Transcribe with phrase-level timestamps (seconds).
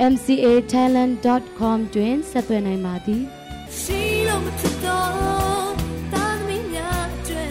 [0.00, 3.22] mcatalent.com တွင်ဆက်သွယ်နိုင်ပါသည်
[3.80, 5.72] ရှိလို့မထတော့
[6.12, 7.46] တာသမီးများကျွဲ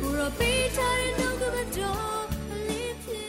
[0.00, 2.24] ဘူရောပေးချင်တော့ကမတော်
[2.68, 3.28] လေးဖြစ်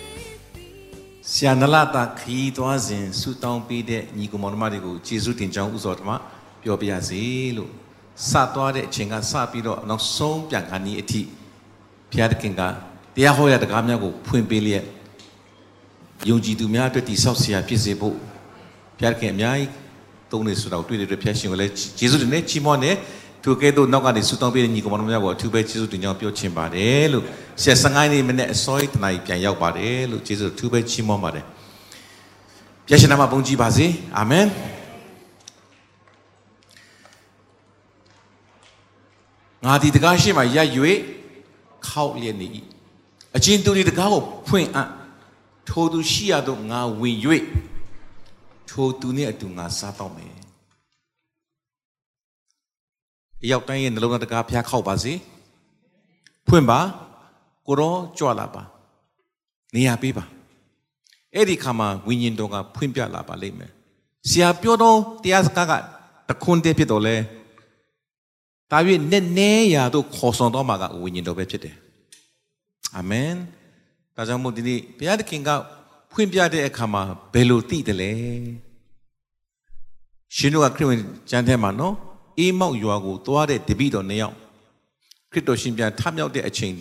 [1.31, 6.11] ဆရာနလာတာခီးသွားစဉ်ဆူတောင်းပေးတဲ့ညီကောင်မောင်တို့တွေကိုကျေးဇူးတင်ကြောင်းဥစွာဓမ္မ
[6.63, 7.23] ပြောပြရစီ
[7.57, 7.71] လို့
[8.29, 11.21] စသွားတဲ့အချိန်ကစပြီးတော့နောက်ဆုံးပြန်ခါနီးအထိ
[12.11, 12.61] ဘုရားသခင်က
[13.15, 14.85] တရားဟောရတဲ့ကားများကိုဖွင့်ပေးလျက်
[16.29, 18.15] ယုံကြည်သူများအတွက်တည်ဆောက်ဆရာဖြစ်စေဖို့
[18.97, 19.69] ဘုရားခင်အများကြီး
[20.31, 22.95] သုံးနေဆိုတော့တွေ့တဲ့အတွက်ဘုရားရှင်ကိုလည်းယေရှုတင်နဲ့ချီးမွမ်းတယ်
[23.43, 27.23] သူကဲတော့နောက်ကနေဆူတောင်းပေးတဲ့ညီကောင်မတို့များကိုအထူးပဲယေရှုတင်ကြောင်းပြောချင်ပါတယ်လို့
[27.61, 31.45] ဆရာ15နေ့မနေ့အစောကြီးတနားကြီးပြန်ရောက်ပါတယ်လို့ယေရှုအထူးပဲချီးမွမ်းပါတယ်
[32.87, 33.85] ဘုရားရှင်နာမဘုန်းကြီးပါစေ
[34.17, 34.45] အာမင်
[39.65, 40.67] ငါဒီတကားရှိမှရပ်၍
[41.87, 42.47] ခောက်လျက်နေ၏
[43.35, 44.89] အချင်းသူတွေတကားကိုဖွင့်အပ်
[45.69, 47.17] ထိုသူရှိရသောငါဝင်၍
[48.69, 50.33] ထိုသူနှင့်အတူငါစားတော့မယ်
[53.43, 55.13] အရောက်တိုင်းရဲ့နှလုံးသားတကားဖျားခောက်ပါစေ
[56.47, 56.79] ဖွင့်ပါ
[57.67, 58.63] ကိုရောကြွလာပါ
[59.75, 60.25] နေရာပေးပါ
[61.33, 63.71] အဲ့ဒီခါမှာဝိညာဉ်တော်ကဖွင့်ပြလာပါလိမ့်မယ်
[64.29, 65.73] ဆရာပြောတော့တရားစကားက
[66.29, 67.15] တခွန်းတည်းဖြစ်တော့လဲ
[68.71, 68.79] ဒါ၍
[69.11, 71.75] နဲ့နဲရာတို့ခေါ်ဆောင်တော့မှာကဝိညာဉ်တော်ပဲဖြစ်တယ်
[72.95, 73.31] အာမင်
[74.17, 75.49] ဒါကြောင့်မို့ဒီနေ့ဘုရားသခင်က
[76.11, 77.01] ဖွင့်ပြတဲ့အခါမှာ
[77.33, 78.11] ဘယ်လိုသိတယ်လဲ
[80.35, 81.95] ရှင်တို့ကခရစ်ဝင်ကျမ်းထဲမှာနော်
[82.39, 84.35] အေးမောက်ရွာကိုသွားတဲ့တပည့်တော်နှစ်ယောက်
[85.31, 86.73] ခရစ်တော်ရှင်ပြန်ထမြောက်တဲ့အချိန်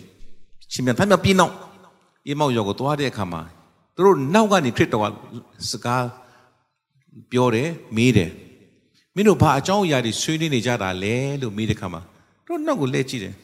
[0.73, 1.53] ရှင်ပြန်ထမြောက်ပြီးနောက်
[2.27, 3.41] အေးမောက်ရွာကိုသွားတဲ့အခါမှာ
[3.95, 5.05] သူတို့နောက်ကနေခရစ်တော်က
[5.71, 6.05] စကား
[7.31, 8.31] ပြောတယ်မေးတယ်
[9.15, 12.01] မင်းတို့ဘာအကြောင်းအရာတွေဆွေးနွေးနေကြတာလဲလို့မေးတဲ့အခါမှာ
[12.47, 13.35] တို့နောက်ကိုလှည့်ကြည့်တယ်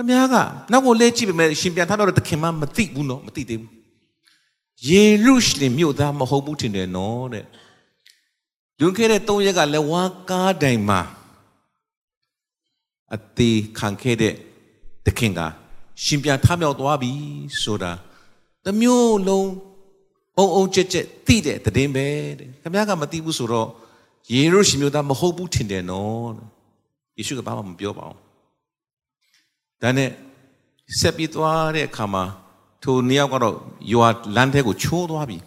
[0.00, 0.36] ခမည်းက
[0.72, 3.72] နောက်ကိုလဲကြည့်ပေမဲ့ရှင်ပြန်ထားတော့သခင်မမသိဘူးနော်မသိသေးဘူး
[4.88, 7.44] ယေရုရှလင်မြို့သားမဟုတ်ဘူးထင်တယ်နော်တဲ့
[8.80, 11.00] လွန်ခဲ့တဲ့၃ရက်ကလက်ဝါးကားတိုင်မှာ
[13.14, 14.34] အသေးခံခဲ့တဲ့
[15.06, 15.40] သခင်က
[16.04, 17.12] ရှင်ပြန်ထမြောက်သွားပြီ
[17.62, 17.92] ဆိုတာ
[18.64, 19.50] တမျိုးလုံး
[20.38, 22.06] အုံအုံကြက်ကြက်သိတဲ့တည်င်းပဲ
[22.38, 23.68] တဲ့ခမည်းကမသိဘူးဆိုတော့
[24.32, 26.30] ယေရုရှလင်မြို့သားမဟုတ်ဘူးထင်တယ်နော်
[27.16, 28.29] ယေရှုကဘာမှမပြောပါဘူး
[29.82, 30.10] ဒါနဲ့
[30.98, 32.24] ဆက်ပြီးသွားတဲ့အခါမှာ
[32.82, 33.56] ထိုနှစ်ယောက်ကတော့
[33.92, 35.38] ယွာလမ်းထဲကိုချိုးသွားပြီ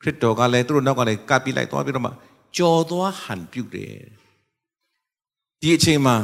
[0.00, 2.10] ခရစ်တော်ကလည်းသူတို့နောက်ကလည်းကပ်ပြီးလိုက်သွားပြီးတော့မှ
[2.56, 3.94] ကြော်သွားဟန်ပြုတ်တယ်
[5.60, 6.16] ဒီအချိန်မှာ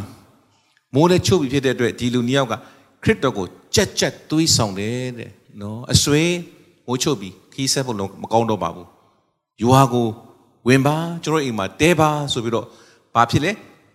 [0.95, 2.55] မိုးလည်းချုပ်ပြီးဖြစ်တဲ့အတွက်ဒီလူနှစ်ယောက်က
[3.03, 6.23] ခရစ်တော်ကိုကြက်ကြက်သွေးဆောင်တယ်တဲ့နော်အဆွေ
[6.87, 8.89] မိုးချုပ်ပြီးခီးဆက်ဖို့လုံးမကောင်းတော့ပါဘူး
[9.63, 10.07] ယွာကို
[10.69, 12.67] ဝင်ပါကျွန်တော်အိမ်မှာတဲပါဆိုပြီးတော့
[13.15, 13.53] ဘာဖြစ်လဲ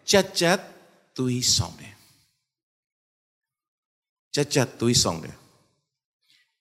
[0.10, 0.60] ကြက်ကြက်
[1.18, 1.91] သွေးဆောင်တယ်
[4.36, 5.36] ကြက်ကြက်သွေးဆောင်တယ်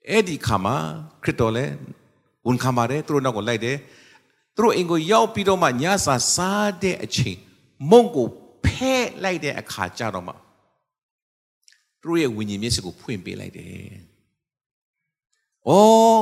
[0.09, 0.77] အဲ့ဒီခါမှာ
[1.23, 1.75] ခရစ်တော်လည်း
[2.47, 3.77] ဝန်ခံပါတယ်သူတို့နောက်ကိုလိုက်တယ်
[4.57, 7.39] သူတို့အိမ်ကိုရောက်ပြီးတော့မှညစာစားတဲ့အချိန်
[7.91, 8.27] မုံကို
[8.65, 10.35] ဖဲ့လိုက်တဲ့အခါကြတော့မှ
[12.01, 13.93] သူတို့ရဲ့ဝိညာဉ်မျက်စိကိုဖွင့်ပေးလိုက်တယ်။
[15.69, 16.21] အော်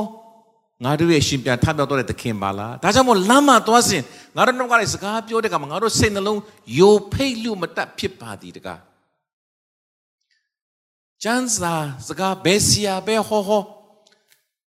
[0.83, 4.01] ငါတို့ရဲ့ရှင်ပြန်ထမြောက်တော့တဲ့သခင်ပါလား။ဒါကြောင့်မို့လမ်းမှာသွားစဉ်
[4.35, 6.41] ငါတို့နောက်ကလည်းစကားပြောတဲ့ကမှာငါတို့စိတ်နှလုံး
[6.79, 8.79] ယိုဖိတ်လို့မတတ်ဖြစ်ပါသည်တကား
[11.23, 11.73] ကျန်းစာ
[12.07, 13.63] စကားဘယ်စီယာပဲဟောဟော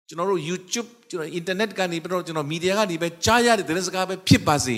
[0.08, 4.76] ကျွန်တော်တို့ YouTube ကျွန်တော် internet ကနေပြီးတော့ကျွန်တော် media ကနေပဲကြားရတဲ့သတင်းစကားပဲဖြစ်ပါစေ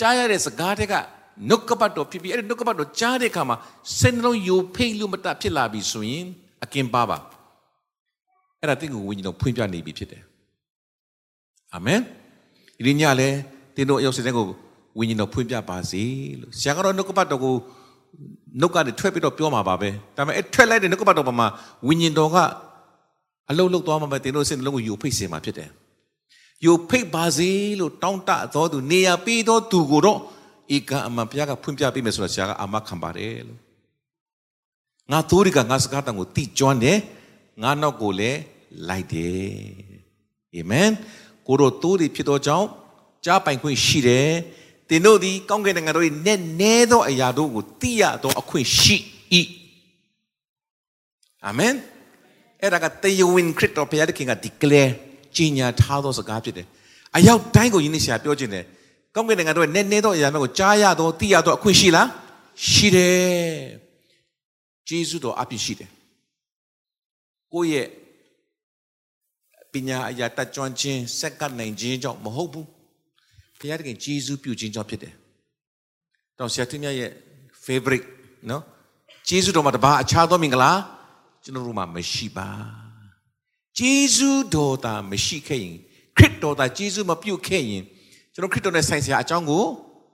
[0.00, 0.94] ကြားရတဲ့စကားတွေက
[1.48, 3.56] နှုတ်ကပတ်တော်ဖြစ်ပြီးအဲ့ဒီနှုတ်ကပတ်တော်ကြားတဲ့အခါမှာ
[3.98, 6.24] စိတ်နှလုံးယိုဖိတ်လို့မတတ်ဖြစ်လာပြီဆိုရင်
[6.64, 7.18] အကင်ပါပါ
[8.60, 10.22] အဲ့ဒါတင့်ကိုဝိညာဉ်တော်ဖွင့်ပြနေပြီဖြစ်တယ်
[11.74, 12.00] အာမင်
[12.86, 13.38] ဒီညလည်း
[13.76, 14.46] တင်းတို့အရောက်စတဲ့ကို
[14.98, 16.02] ဝိညာဉ်တော်ဖွင့်ပြပါစေ
[16.40, 17.54] လို့ဆရာကတော့နှုတ်ကပတ်တော်ကို
[18.60, 21.48] နှုတ်ကနေထွက်ပြီးတော့ပြောမှာပါပဲဒါပေမဲ့အဲထွက်လိုက်တဲ့နှုတ်ကပတ်တော်ပေါ်မှာ
[21.86, 22.36] ဝိညာဉ်တော်က
[23.50, 25.70] အလုတ်လုတ်သွားမှာပဲတင်တို့စိတ်နှလုံးကိုယူဖိတ်စေမှာဖြစ်တယ်
[26.64, 30.18] ယူဖိတ်ပါစေလို့တောင်းတသောသူနေရာပေးသောသူကိုတော့
[30.76, 33.58] ဧကအမှန်ဘုရားကဖွင့်ပြပေးမယ်ဆိုတော့ဆရာကအာမခံပါတယ်လို့
[35.10, 36.98] ငါသိုးတွေကငါစကားတန်ကိုတိကျွမ်းတယ်
[37.62, 38.38] ငါနောက်ကိုလည်း
[38.88, 39.50] လိုက်တယ်
[40.54, 40.90] အာမင်
[41.46, 42.66] ကိုတို့သိုးတွေဖြစ်သောကြောင့်
[43.24, 44.30] ကြားပိုင်ခွင့်ရှိတယ်
[44.90, 48.96] သင်တို့သည်ကောင်းကင်နိုင်ငံတို့၏နည်းနည်းသောအရာတို့ကိုသိရသောအခွင့်ရှိ၏
[51.46, 51.74] အာမင်
[52.62, 54.90] အဲ့ဒါကတေယဝင်ခရစ်တော်ဘုရားသခင်က declare
[55.36, 56.66] ကြီးညာထားသောစကားဖြစ်တယ်
[57.16, 58.64] အရောက်တိုင်းကိုယင်းနေဆရာပြောခြင်းတယ်
[59.14, 62.08] ကောင်းကင်နိုင်ငံတို့နဲ့နဲတော့အရာမျိုးကိုကြားရတော့သိရတော့အခွင့်ရှိလား
[62.68, 63.60] ရှိတယ်
[64.88, 65.90] ဂျေဇုတော်အပြည့်ရှိတယ်
[67.52, 67.86] ကိုယ့်ရဲ့
[69.72, 72.66] ပညာအရာတတ်ကြွခြင်းစက်ကပ်နိုင်ခြင်းကြောင့်မဟုတ်ဘူး
[73.60, 75.14] ဘုရားတခင်ဂျေဇုပြုခြင်းကြောင့်ဖြစ်တယ်
[76.38, 77.10] တော့ဆရာတင်မြတ်ရဲ့
[77.64, 78.06] favorite
[78.50, 78.62] နော်
[79.28, 80.72] ဂျေဇုတော်မှာတပါအခြားသောမင်္ဂလာ
[81.44, 82.48] ကျွန်တော်တို့မှာမရှိပါ
[83.78, 85.76] ဂျေဇုတော်တာမရှိခဲ့ရင်
[86.16, 87.84] ခရစ်တော်တာဂျေဇုမပြုတ်ခဲ့ရင်
[88.32, 89.64] ကျွန်တော်ခရစ်တော်နဲ့ဆိုင်စရာအကြောင်းကို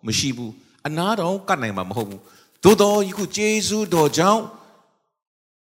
[0.06, 0.52] မရှိဘူး
[0.86, 2.20] အနာတော်ကတ်နိုင်မှာမဟုတ်ဘူး
[2.64, 4.42] သို့တော်ယခုဂျေဇုတော်ကြောင့်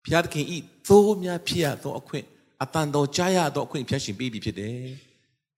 [0.04, 2.26] ဘုရားသခင်ဤသိုးများဖြစ်ရသောအခွင့်
[2.64, 4.80] အတန်တော်ကြားရသောအခွင့်ဖြတ်ရှင်ပေးပြီဖြစ်တယ်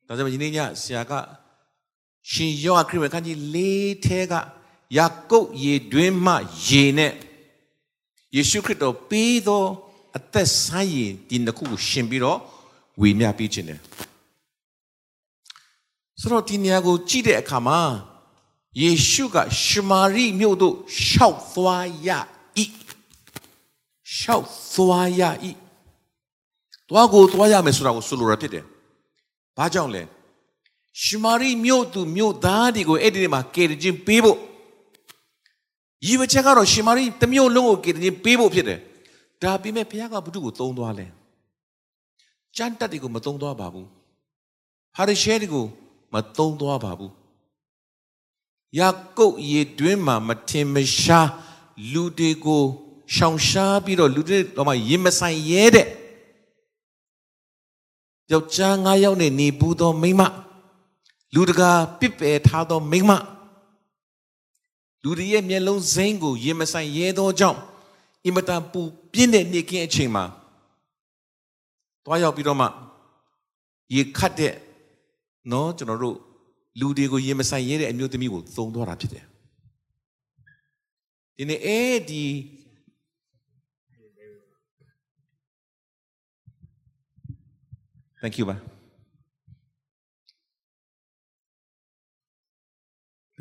[0.07, 1.13] ဒါကြောင့်ဒီနေ့ညဆရာက
[2.29, 3.57] ရှင်ယောဟခရစ်ဝင်ခန်းကြီး၄
[4.05, 4.33] ထဲက
[4.97, 6.33] ယာကုပ်ရေတွင်းမှ
[6.67, 7.13] ရေနဲ့
[8.35, 9.65] ယေရှုခရစ်တော်ပေးသော
[10.17, 12.39] အသက်ဆိုင်ရင်ဒီနှစ်ခုကိုရှင်ပြီးတော့
[13.01, 13.79] ဝေမျှပေးခြင်းတယ်
[16.19, 17.79] ဆိုတော့ဒီနေရာကိုကြည့်တဲ့အခါမှာ
[18.81, 20.75] ယေရှုကရှမာရိမြို့သို့
[21.05, 22.09] ရှောက်သွားရ၏
[24.17, 25.21] ရှောက်သွားရ၏
[26.89, 28.65] တွားကိုတွားရမယ်ဆိုတာကိုဆိုလိုရဖြစ်တယ်
[29.57, 30.03] ဘာကြောင့်လဲ
[30.99, 34.37] ရှမာရိမြို့သူမြို့သားတွေကိုအဲ့ဒီမှာကယ်တင်ခြင်းပေးဖို့
[36.05, 38.79] ရည်ဝချက်ကတော့ရှမာရိတမျိုးလုံးကိုကယ်တင်ခြင်းပေးဖို့ဖြစ်တယ်
[39.41, 41.07] ဒါပေမဲ့ဘုရားကဘု து ကိုသုံးသွားလဲ
[42.57, 43.87] ကျမ်းတက်တွေကိုမသုံးသွားပါဘူး
[44.95, 45.65] ဟာရရှဲတွေကို
[46.13, 47.11] မသုံးသွားပါဘူး
[48.79, 51.29] ယာကုပ်ရေတွင်းမှာမထင်မရှား
[51.93, 52.63] လူတွေကို
[53.15, 55.87] ရှောင်ရှားပြီးတော့လူတွေတော့မှရင်မဆိုင်ရဲတဲ့
[58.31, 60.21] ယောက်ျား၅ယောက်နဲ့နေဘူးသောမိန်းမ
[61.35, 63.11] လူတကာပစ်ပယ်ထားသောမိန်းမ
[65.03, 67.59] လူတွေရဲ့မျက်လုံးစိမ်းကိုရင်မဆိုင်ရဲသောကြောင့်
[68.25, 68.81] အင်မတန်ပူ
[69.11, 70.23] ပြင်းတဲ့နေ့ကင်းအချိန်မှာ
[72.05, 72.67] တွားရောက်ပြီးတော့မှ
[73.93, 74.53] ရေခတ်တဲ့
[75.51, 76.17] နော်ကျွန်တော်တို့
[76.79, 79.25] လူတွေကိုရင်မဆိုင်ရဲတဲ့အမျိုးသမီးကိုသုံးသွားတာဖြစ်တယ်
[81.37, 82.25] ဒီနေ့အဲ့ဒီ
[88.21, 88.80] Thank you ပါ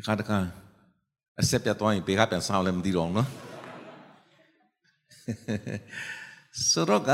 [0.00, 0.38] ဒီခါတခါ
[1.40, 3.28] အဆက်ပြတ်သွားရင်ဘေကပြန်ဆောင်လည်းမသိတော့ဘူးနော်
[6.70, 7.10] ဆိုတော့က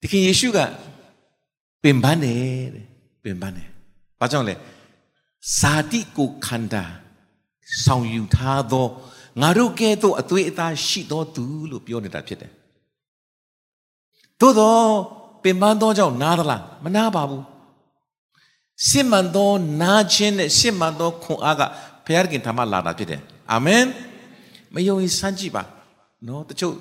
[0.00, 0.58] ဒီခင်ယေရှုက
[1.82, 2.86] ပင်ပန်းတယ်တဲ့
[3.24, 3.68] ပင်ပန်းတယ်
[4.20, 4.54] ဘာကြောင့်လဲ
[5.58, 6.84] ဇာတိကိုခန္ဓာ
[7.84, 8.86] ဆောင်ယူထားသော
[9.40, 12.52] ငါတို့ကဲ့သို့အသွေးအသားရှိသောသူလို့ပြောနေတာဖြစ်တယ်
[14.40, 14.86] သို့တော့
[15.42, 17.44] ပင်ပန်းသောကြောင့်နားသလားမနာပါဘူး
[18.88, 19.50] စစ်မှန်သော
[19.82, 21.62] နာခြင်းနဲ့စစ်မှန်သောခွန်အားက
[22.04, 23.20] ဘုရားခင်ထမလာတာဖြစ်တယ်
[23.52, 23.84] အာမင်
[24.74, 25.62] မယုံရင်စမ်းကြည့်ပါ
[26.26, 26.74] နော်တချို့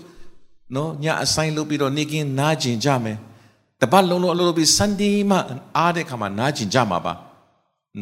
[0.75, 3.17] နော်ညအဆိုင်လုပ်ပြီးတော့နေကင်းနားကျင်ကြမယ်
[3.81, 5.37] တပတ်လုံးလုံးအလုပ်လုပ်ပြီး Sunday မှ
[5.77, 7.13] အားတဲ့ခါမှာနားကျင်ကြမှာပါ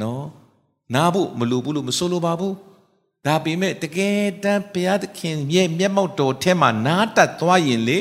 [0.02, 0.26] နော်
[0.96, 2.56] နားဖို့မလိုဘူးလို့မဆိုလိုပါဘူး
[3.26, 8.00] ဒါပေမဲ့တကယ်တမ်းဘုရားသခင်ရဲ့မျက်မှောက်တော်ထဲမှာနားတက်သွားရင်လေ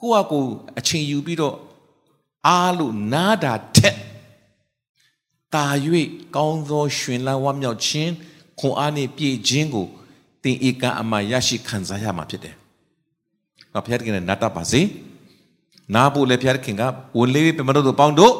[0.00, 0.40] ကိုယ့်အကူ
[0.78, 1.56] အချိန်ယူပြီးတော့
[2.46, 3.96] အားလို့နားတာထက်
[5.54, 5.66] တာ၍
[6.36, 8.12] ကောင်းသောရှင်လန်းဝမ်းမြောက်ခြင်း
[8.60, 9.86] ခွန်အားနှင့်ပြည့်ခြင်းကို
[10.42, 12.54] သင်ဧကအမှရရှိခံစားရမှာဖြစ်တယ်။
[13.72, 14.80] နော်ဘုရားသခင်နဲ့နာတတ်ပါစေ။
[15.94, 16.82] နာဖို့လည်းဘုရားသခင်က
[17.18, 18.34] ဝန်လေးပြမတို့တို့ပေါင်းတို့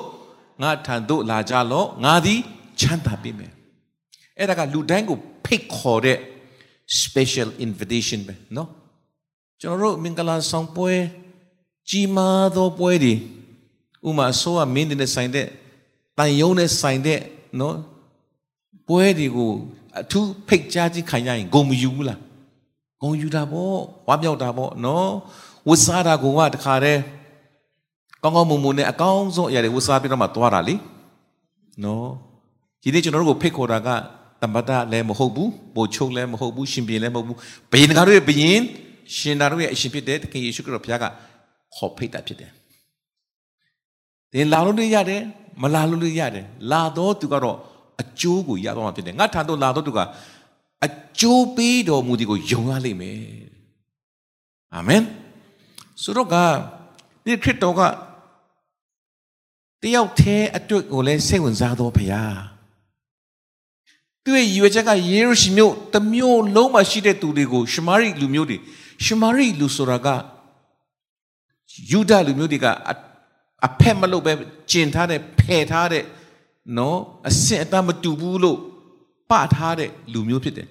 [0.62, 2.40] ငါထံသို့လာကြလော့ငါသည်
[2.80, 3.52] ချမ်းသာပေးမယ်။
[4.38, 6.18] အဲ့ဒါကလူတိုင်းကိုဖိတ်ခေါ်တဲ့
[7.02, 8.68] special invitation ပဲနော်။
[9.60, 10.92] ကျွန်တော်တို့မင်္ဂလာဆောင်ပွဲ
[11.88, 13.14] ကြီးမားသောပွဲတွေ
[14.08, 15.46] ဥမာဆိုးကမင်းတဲ့ဆိုင်တဲ့
[16.18, 17.20] တန်ယုံနဲ့ဆိုင်တဲ့
[17.60, 17.76] နော်
[18.88, 19.52] ပွဲတွေကို
[20.00, 22.18] အထူးဖိတ်ကြားခြင်းခံရရင်ဂုံမယူဘူးလား
[23.02, 23.76] ဂုံယူတာပေါ့
[24.08, 25.10] ဝါမြောက်တာပေါ့နော်
[25.68, 27.00] ဝတ်စားတာကတခါတည်း
[28.22, 30.74] ကောင်းကောင်းမွန်မွန်နဲ့အကောင်းဆုံးအရာတွေဝတ်စားပြီးတော့မှသွားတာလေ
[31.84, 32.08] နော်
[32.82, 33.88] ဒီနေ့ကျွန်တော်တို့ကိုဖိတ်ခေါ်တာက
[34.42, 37.36] တမ္ပတလည်းမဟုတ်ဘူးပိုချုပ်လည်းမဟုတ်ဘူးရှင်ပြန်လည်းမဟုတ်ဘူး
[37.72, 38.60] ဘယင်ကားတို့ရဲ့ဘယင်
[39.16, 41.04] ရှင်သားတို့ရဲ့အရှင်ဖြစ်တဲ့သခင်ယေရှုခရစ်တော်ဘုရားက
[41.76, 42.50] ခေါ်ဖိတ်တာဖြစ်တယ်
[44.32, 45.22] သင်လာလို့လည်းရတယ်
[45.62, 47.56] မလာလို့လည်းရတယ်လာတော့သူကတော့
[48.00, 50.00] အကျိုးကိုရတော့မှာဖြစ်တယ်ငါထံသို့လာတော့သူက
[50.86, 50.88] အ
[51.20, 53.22] ကျိုးပေးတော်မူသည်ကိုယုံရလိမ့်မယ်
[54.74, 55.02] အာမင်
[56.02, 56.34] ဆိုတော့က
[57.24, 57.80] ဒီခရစ်တော်က
[59.82, 62.38] တယောက်တည်းအတွက်ကိုလည်းစိတ်ဝင်စားတော်ဘုရား
[64.24, 68.58] သူရဲ့ရည်ရွယ်ချက်ကယေရုရှလင်မြို့တမျိုးလုံးမှာရှိတဲ့သူတွေကိုရှမာရိလူမျိုးတွေ
[69.04, 70.08] ရှမာရိလူဆိုတာက
[71.90, 72.94] ယူဒလူမျိုးတွေကအ
[73.80, 74.32] ဖက်မလုပ်ပဲ
[74.70, 76.04] ကျင်ထားတဲ့ဖယ်ထားတဲ့
[76.76, 76.98] နော်
[77.28, 78.58] အစင်အတမတူဘူးလို့
[79.30, 80.68] ပထားတဲ့လူမျိုးဖြစ်တယ်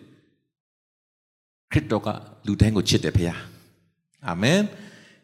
[1.71, 2.07] ခရစ်တော်က
[2.45, 3.35] လူတိုင်းကိုချစ်တယ်ဖေဟာ
[4.27, 4.61] အာမင်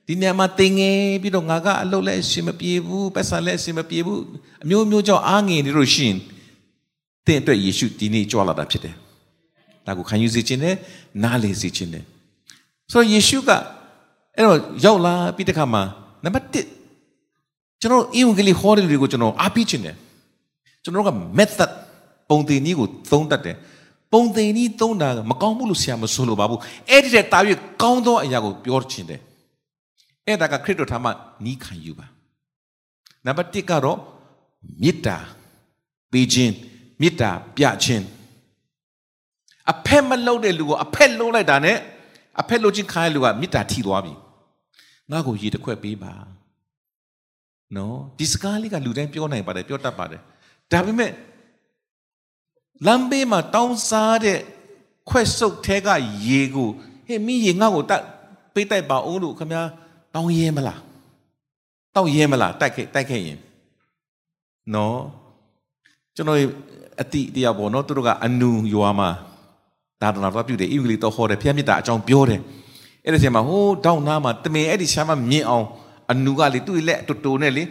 [0.07, 4.21] ဒီနေရာမှာတင်ငယ်ပြီးတော့ငါကအလုပ်လည်းအရှင်မပြေဘူးပတ်စံလည်းအရှင်မပြေဘူး
[4.63, 6.17] အမျိုးမျိုးကြောင့်အားငယ်နေလို့ရှိရင်
[7.25, 8.95] သင်အတွက်ယေရှုဒီနေ့ကြွလာတာဖြစ်တယ်
[9.85, 10.75] ဒါကိုခံယူစေခြင်းနဲ့
[11.23, 12.03] နားလည်စေခြင်းနဲ့
[12.91, 13.49] ဆိုတော့ယေရှုက
[14.35, 15.83] အဲ့တော့ရောက်လာပြီးတခါမှာ
[16.23, 16.82] နံပါတ်1
[17.83, 19.95] ကျွန်တော်အင်္ဂလိပ်ဟောတဲ့လူတွေကိုကျွန်တော်အားပေးခြင်းတယ်
[20.83, 21.71] ကျွန်တော်က method
[22.29, 23.55] ပုံသင်နည်းကိုသုံးတတ်တယ်
[24.13, 26.59] ပုံသင်နည်းသုံးတာမကောင်းဘူးလို့ဆရာမဆိုလိုပါဘူး
[26.89, 27.39] အဲ့ဒီတဲ့တာ၍
[27.81, 29.21] ကောင်းသောအရာကိုပြောခြင်းတယ်
[30.27, 31.09] အဲ့ဒါကခရစ်တော်ထံမှ
[31.45, 32.05] နီးခံယူပါ
[33.25, 33.99] နံပါတ်1ကတော့
[34.81, 35.17] မေတ္တာ
[36.11, 36.53] ပေးခြင်း
[37.01, 38.05] မေတ္တာပြခြင်း
[39.71, 41.77] အဖက်မလုပ်တဲ့လူကိုအဖက်လုံးလိုက်တာနဲ့
[42.41, 44.13] အဖက်လုပ်ခြင်းခိုင်းတဲ့လူကမေတ္တာထီသွားပြီ
[45.11, 46.13] ငါ့ကိုရေတစ်ခွက်ပေးပါ
[47.77, 50.21] နော်ဒီစကားလေးကလူတိုင်းပြောနိုင်ပါတယ်ပြောတတ်ပါတယ်
[50.71, 51.11] ဒါပေမဲ့
[52.85, 54.39] လမ်းဘေးမှာတောင်းစားတဲ့
[55.09, 55.87] ခွက်ဆုပ်ထဲက
[56.27, 56.69] ရေကို
[57.07, 58.03] ဟေ့မင်းရေငါ့ကိုတတ်
[58.53, 59.63] ပေးတိုက်ပါအောင်လို့ခင်ဗျာ
[60.13, 60.79] တောင်းရဲမလား
[61.95, 63.39] တောက်ရဲမလားတိုက်ခဲ့တိုက်ခဲ့ရင်
[64.73, 64.97] နော်
[66.15, 66.39] ကျွန်တော်
[67.01, 69.09] အတိတရားပေါ့နော်သူတို့ကအနူရွာမှာ
[70.01, 72.41] ဒါတနာတော့ပြုတယ်အင်္ဂလိပ်တော့ဟောတယ်ဖျက်မြစ်တာအကြောင်းပြောတယ်
[73.03, 75.65] အဲ့ဒီချိန်မှာဟိုးတောင်းနာမှာတမင်အဲ့ဒီရှာမမြင်အောင်
[76.11, 77.63] အနူကလေသူ့လက်တူတူနဲ့လေ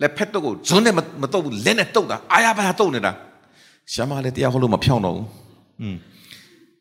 [0.00, 3.12] လက်ဖက်တော့ကိုဇွန်းနဲ့မတော့ဘူးလက်နဲ့တုတ်တာအာရပါတုတ်နေတာ
[3.92, 5.26] ရှာမလည်းတရားဟောလို့မဖြောင်းတော့ဘူး
[5.80, 5.96] อืม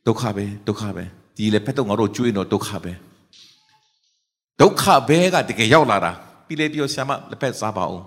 [0.07, 1.03] ဒုက္ခပဲဒုက္ခပဲ
[1.37, 2.91] ဒီလက်ဖက်တော့ငါတို့ကျွေးတော့ဒုက္ခပဲ
[4.61, 6.11] ဒုက္ခဘဲကတကယ်ရောက်လာတာ
[6.45, 8.05] ပြီးလေပြောဆ iam လက်ဖက်စားပါအောင်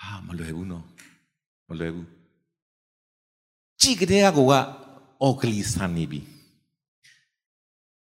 [0.00, 0.84] ဟာမလွယ်ဘူးနော်
[1.68, 2.08] မလွယ်ဘူး
[3.80, 4.52] ကြည့်ကြတဲ့ကောက
[5.22, 6.20] အော်ကလီဆန်နေပြီ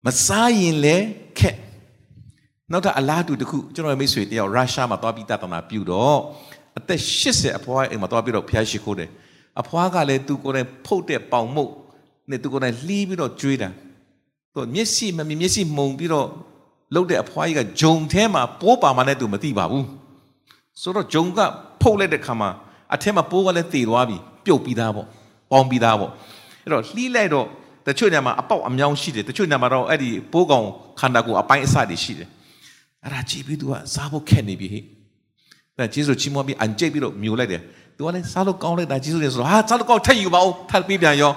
[0.06, 1.06] မစားရင်လည်း
[1.40, 1.58] ခက်
[2.72, 6.18] နောက်ထပ်အလားတူတစ်ခုကျွန်တော်မိတ်ဆွေတယောက်ရုရှားမှာသွားပြီးတတ်တနာပြုတော့
[6.78, 9.10] အသက်80အဖွားအိမ်မှာသွားပြီးတော့ဖျားရှိခိုးတယ်
[9.62, 11.72] အဖွားကလည်းသူကိုယ်တိုင်ဖုတ်တဲ့ပေါင်မုတ်
[12.30, 13.70] နဲ့သူကိုယ်တိုင်လှီးပြီးတော့ကျွေးတာ
[14.54, 16.28] သူမျက်စိမမြင်မျက်စိမှုံပြီးတော့
[16.94, 19.86] လှုပ်တဲ့အဖွားကြီးကဂျုံထဲမှာပိုးပါမှလည်းသူမသိပါဘူး
[20.82, 21.40] ဆိုတော့ဂျုံက
[21.82, 22.50] ဖုတ်လိုက်တဲ့ခါမှာ
[22.94, 25.08] အထက်မှာပိုးကလည်းတည်သွားပြီပြုတ်ပြီးသားပေါ့
[25.52, 26.12] ပေါင်းပြီးသားပေါ့
[26.64, 27.48] အဲ့တော့လှီးလိုက်တော့
[27.88, 30.66] တချို့ညမှာအပေါက်အမြောင်းရှိတယ်တချို့ညမှာတော့အဲ့ဒီပိုးကောင်
[31.00, 32.30] ခန္ဓာကိုယ်အပိုင်းအစတွေရှိတယ်
[33.08, 34.84] အဲ့ဒါကြည့်ပြီးသူကစားဖို့ခက်နေပြီဟဲ့
[35.78, 37.62] ဒါဂျေဇုချီးမွမ်းပြီးအန်ကျိတ်ပြီးတော့မြူလိုက်တယ်
[37.96, 41.34] သူကလည်းစားလို့ကောင်းလိုက်တာဂျေဇုလည်းဆိုတော့ဟာစားလို့ကောင်းထက်ယူပါဦးထပ်ပြီးပြန်ရော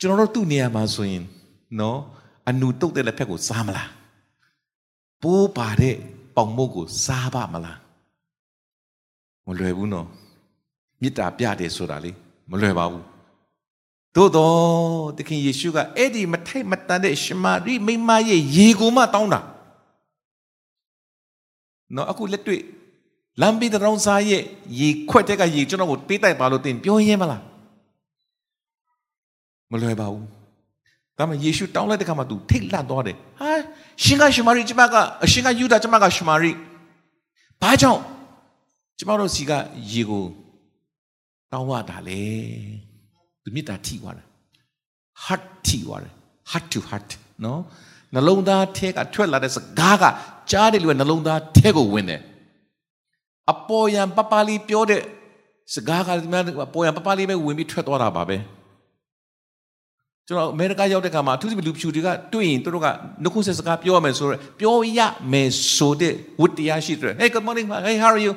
[0.00, 1.24] ကျွန်တော်တို့သူ့နေရာမှာဆိုရင်
[1.80, 1.98] နော်
[2.48, 3.90] အနူတုတ်တဲ့လက်ဖက်ကိုစားမလား
[5.22, 5.94] ပိုးပါတဲ့
[6.36, 7.78] ပေါင်မုတ်ကိုစားပါမလား
[9.46, 10.06] မလွယ်ဘူးနော်
[11.00, 12.10] မေတ္တာပြတယ်ဆိုတာလေ
[12.50, 13.04] မလွယ်ပါဘူး
[14.16, 14.56] သို့တော့
[15.16, 19.40] သခင်ယေရှုကအဲ့ဒီမထိုက်မတန်တဲ့ရှမာရိမိမရဲ့ရေကိုမှတောင်းတာ
[21.94, 22.62] နော်အခုလက်တွေ့
[23.40, 24.42] လမ်းဘေးတောင်စားရဲ့
[24.80, 27.42] ရေခွက်တဲ့ကရေကျွန်တော်ကိုပေးတိုက်ပါလို့တင်ပြောရဲမလား
[29.70, 30.26] မလွယ်ပါဘူး
[31.18, 33.50] ဒါမှယေရှုတောင်းလိုက်တဲ့ခါမှာ तू ထိတ်လန့်သွားတယ်ဟာ
[34.02, 34.94] ရှင်ကရှမာရိကျမက
[35.24, 36.50] အရှင်ကယူဒာကျမကရှမာရိ
[37.62, 38.00] ဘာကြောင့်
[38.98, 39.52] ကျမတို့စီက
[39.92, 40.24] ရေကို
[41.52, 42.24] တောင်းရတာလေ
[43.46, 44.26] သူမြစ်တာထိသွားတယ်
[45.24, 46.12] heart ထိသွားတယ်
[46.50, 47.10] heart to heart
[47.44, 47.60] နော်
[48.14, 50.04] နှလုံးသားထဲကထွက်လာတဲ့စကားက
[50.50, 52.20] ကြားတယ်လို့နှလုံးသားထဲကိုဝင်တယ်
[53.52, 55.02] အပေါ်ယံပပလီပြောတဲ့
[55.74, 58.36] စကားကဒီမှာအပေါ်ယံပပလီပဲဝင်ပြီးထွက်သွားတာပါပဲ
[60.26, 62.86] ကျွန်တော်အမေရိကရောက်တဲ့ခါမှာအထူးသဖြင့်လူဖြူတွေကတွေ့ရင်တို့က
[63.22, 65.00] နှုတ်ခွန်းဆက်စကားပြောရမယ်ဆိုတော့ပြောရ
[65.32, 68.32] မယ်ဆိုတဲ့ဝတ္တရားရှိတယ် Hey good morning hey how are you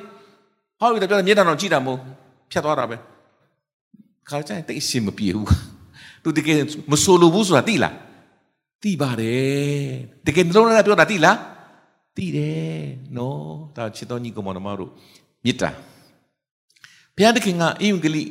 [0.79, 1.99] how are you ပြောတယ်မြေတာတော့ကြည့်တာမဟုတ်
[2.51, 2.95] ဖြတ်သွားတာပဲ
[4.31, 5.49] ခါကျရင်တိတ်အရှင်မပြေဘူး
[6.23, 6.59] သူတကယ်
[6.91, 7.95] မဆိုလိုဘူးဆိုတာသိလား
[8.83, 9.89] သိပါတယ်
[10.27, 11.37] တကယ်နှလုံးထဲပြောတာသိလား
[12.17, 12.79] သိတယ်
[13.17, 13.39] နော်
[13.75, 14.91] ဒါချစ်တော်ညီကောင်မတို့
[15.43, 15.69] မေတ္တာ
[17.15, 18.29] ဘုရားသခင်ကအင်္ဂလိပ်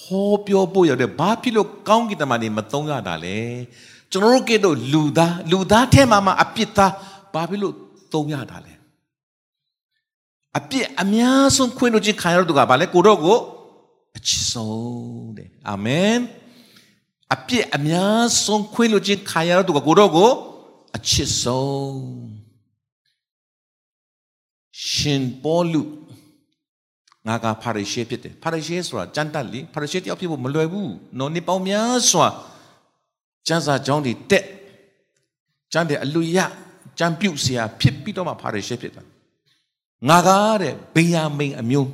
[0.00, 3.38] ဟောပြောဖို့ရတဲ့ဘာဖြစ်လို့ကောင်းကင်တမန်တွေမသုံးရတာလဲ
[4.12, 6.92] ကျွန်တော်တို့ကဲတော့လူသားလူသားထဲမှာမှအပြစ်သား
[7.34, 7.74] ဘာဖြစ်လို့
[8.12, 8.74] သုံးရတာလဲ
[10.58, 13.38] အပြစ်အများဆုံးခွင့်လို့ချင်းခံရတော့ကဘာလဲကိုတော့ကို
[14.19, 16.17] အချစ်ဆုံးတဲ့အာမင်
[17.33, 20.31] အပြစ်အများဆုံးခွင့်လို့ချင်းခံရတော့ကကိုတော့ကို
[20.95, 21.99] အချစ်ဆုံး
[24.91, 25.81] ရှင်ပေါလု
[27.27, 32.27] ငါကဖာရိရှဲဖြစ်တယ်ဖာရိရှဲဆိုတာကြမ်းတက်လေဖာရိရှဲတယောက်ဖြစ်ဖို့မလွယ်ဘူးနော်နေပေါင်းများစွာ
[33.47, 34.45] ကျမ်းစာကြောင်းတွေတက်
[35.73, 36.39] ကျမ်းတဲ့အလူရ
[36.99, 39.03] ကျမ်းပြုတ်เสียဖြစ်ပြီးတော့မှဖာရိရှဲဖြစ်တာ
[40.09, 40.29] ငါက
[40.61, 41.89] တဲ့ဘေယာမိန်အမျိုး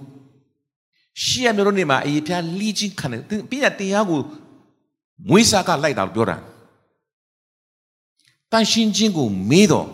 [1.25, 4.21] ရှေ့ရမျိုးတို့နေမှာအေးဖျားလီးချင်းခံတယ်ပြီးရတရားကို
[5.29, 6.37] မွေးစားကလိုက်တာပြောတာ
[8.53, 9.89] တန်ရှင်းချင်းကိုမေးတော့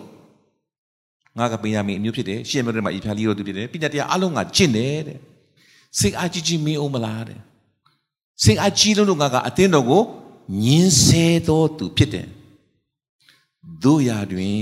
[1.38, 5.18] ငါကပင်ရမင်းအမျိုးဖြစ်တယ်ရှေ့မျိုးတွေမှာအေးဖျားလီးတော်သူဖြစ်တယ်ပညာတရားအလုံးကကျင့်တယ်တဲ့
[5.98, 7.40] စိတ်အားကြီးကြီးမင်းအောင်မလားတဲ့
[8.42, 10.02] စိတ်အားကြီးလို့ငါကအသင်းတော်ကို
[10.64, 12.28] ညင်းဆဲတော်သူဖြစ်တယ်
[13.84, 14.60] တို့ရာတွင်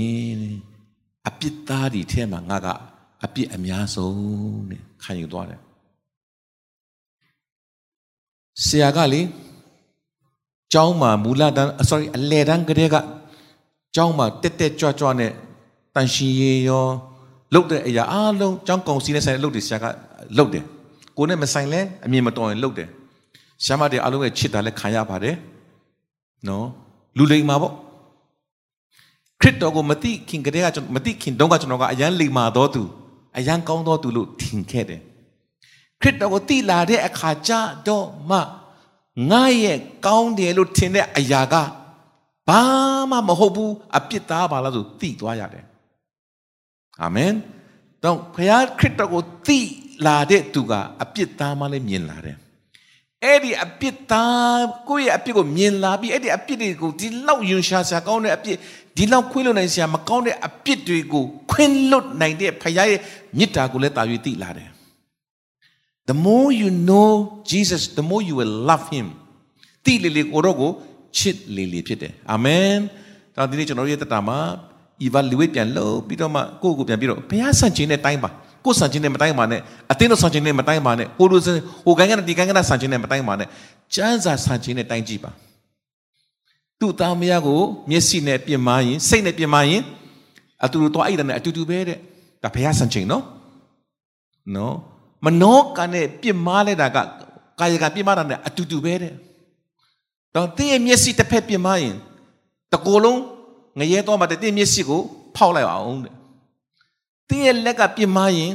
[1.27, 2.67] အပြစ်သားဒီထဲမှာငါက
[3.25, 5.61] အပြစ်အများဆုံးတဲ့ခံယူသွားတယ်
[8.67, 9.21] ဆရာကလေ
[10.73, 12.95] ကျောင်းမှာမူလတန်း sorry အလယ်တန်းကလေးက
[13.95, 15.31] ကျောင်းမှာတက်တက်ကြွကြွနဲ့
[15.95, 16.85] တန်ရှင်ရေရော
[17.53, 19.85] လုတ်တဲ့အရာအားလုံးကျောင်းကောင်စီနဲ့ဆိုင်လုတ်တယ်ဆရာက
[20.37, 20.63] လုတ်တယ်
[21.17, 22.89] ကိုနဲ့မဆိုင်လဲအမြင်မတော်ရင်လုတ်တယ်
[23.63, 25.35] ဆရာမတွေအားလုံးရဲ့ချစ်တာလည်းခံရပါတယ်
[26.47, 26.65] နော်
[27.17, 27.73] လူလိမ္မာပေါ့
[29.41, 32.81] ခရစ်တော်ကိုမသိခင်ကတည်းကကျွန်တော်မသိခင်တုန်းကကျွန်တော်ကအရန်လိမ္မာတော်သူ
[33.37, 35.01] အရန်ကောင်းတော်သူလို့ထင်ခဲ့တယ်
[36.01, 37.51] ခရစ်တော်ကိုသိလာတဲ့အခါကျ
[37.87, 38.39] တော့မှ
[39.31, 41.55] ငါရဲ့ကောင်းတယ်လို့ထင်တဲ့အရာက
[42.47, 42.61] ဘာ
[43.11, 45.65] မှမဟုတ်ဘူးအပြစ်သားပါလားဆိုသိသွားရတယ်
[47.01, 47.33] အာမင်
[48.03, 49.59] တော့ဘုရားခရစ်တော်ကိုသိ
[50.05, 52.37] လာတဲ့သူကအပြစ်သားမှလည်းမြင်လာတယ်
[53.23, 58.57] အဲ့ဒီအပြစ်သားကိုယ့်ရဲ့အပြစ်ကိုမြင်လာပြီးအဲ့ဒီအပြစ်တွေကိုဒီလောက်ယွန်ရှာစရာကောင်းတဲ့အပြစ်
[58.97, 62.99] ဒီလောက်ခွင့်လွတ်နိုင်စရာမကောင်းတဲ့အပြစ်တွေကိုခွင့်လွတ်နိုင်တဲ့ဖခင်ရဲ့
[63.37, 64.70] မေတ္တာကိုလည်းတာ၍သိလာတယ်
[66.11, 69.07] The more you know Jesus the more you will love him
[69.85, 70.71] တိလေလေကိုတော့ကို
[71.17, 72.77] ချစ်လေလေဖြစ်တယ်အာမင်
[73.35, 74.39] ဒါဒီနေ့ကျွန်တော်ရဲ့တက်တာမှာ
[75.07, 78.29] evaluate ပြန်လုပ်ပြီးတော့မှကိုယ့်ကိုပြန်ပြီးတော့ဘုရားဆန့်ကျင်တဲ့တိုင်းပါ
[78.65, 81.39] ကိုယ်ဆန့်ကျင်တဲ့မတိုင်းပါနဲ့အတင်းတော့ဆန့်ကျင်တဲ့မတိုင်းပါနဲ့ဟိုလို
[81.85, 83.47] ဟိုကိုင်းကဒီကိုင်းကဆန့်ကျင်တဲ့မတိုင်းပါနဲ့
[83.95, 85.31] ကျမ်းစာဆန့်ကျင်တဲ့တိုင်းကြည့်ပါ
[86.79, 89.81] သူ့သားမယားကိုမျက်စိနဲ့ပြင်မာရင်စိတ်နဲ့ပြင်မာရင်
[90.63, 91.97] အတူတူတော့အဲ့ဒါနဲ့အတူတူပဲတဲ့
[92.43, 93.23] ဒါဘုရားဆန့်ကျင်နော်
[94.55, 94.75] နော်
[95.25, 96.97] မနောကနဲ့ပြင်မာလိုက်တာက
[97.59, 99.13] ကာယကပြင်မာတာနဲ့အတူတူပဲတဲ့
[100.35, 101.95] တော့တင်းရဲ့မျက်စိတစ်ဖက်ပြင်မာရင်
[102.73, 103.21] တကိုယ်လုံး
[103.79, 105.01] ငရဲတော့မှတင်းမျက်စိကို
[105.35, 106.13] ဖောက်လိုက်အောင်တဲ့
[107.29, 108.53] တင်းရဲ့လက်ကပြင်မာရင်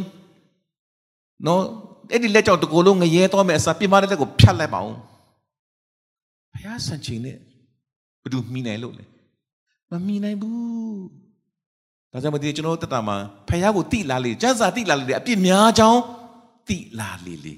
[1.46, 1.62] နော်
[2.12, 4.98] အဲ့ဒီလက်ကြောင့်တကိုယ်လုံးငရဲတော့မယ်အစားပြင်မာတဲ့လက်ကိုဖြတ်လိုက်ပါအောင်
[6.52, 7.36] ဘုရားဆန့်ကျင်တဲ့
[8.22, 9.04] ဘယ်သူမိနိုင်လို့လဲ
[9.90, 11.04] မမိနိုင်ဘူး
[12.12, 13.16] ဒါကြောင့်မဒီကျွန်တော်တက်တာမှာ
[13.48, 16.00] ဖះကိုတိလာလေကျန်းစာတိလာလေအပြစ်များချောင်း
[16.68, 17.54] တိလာလေလေ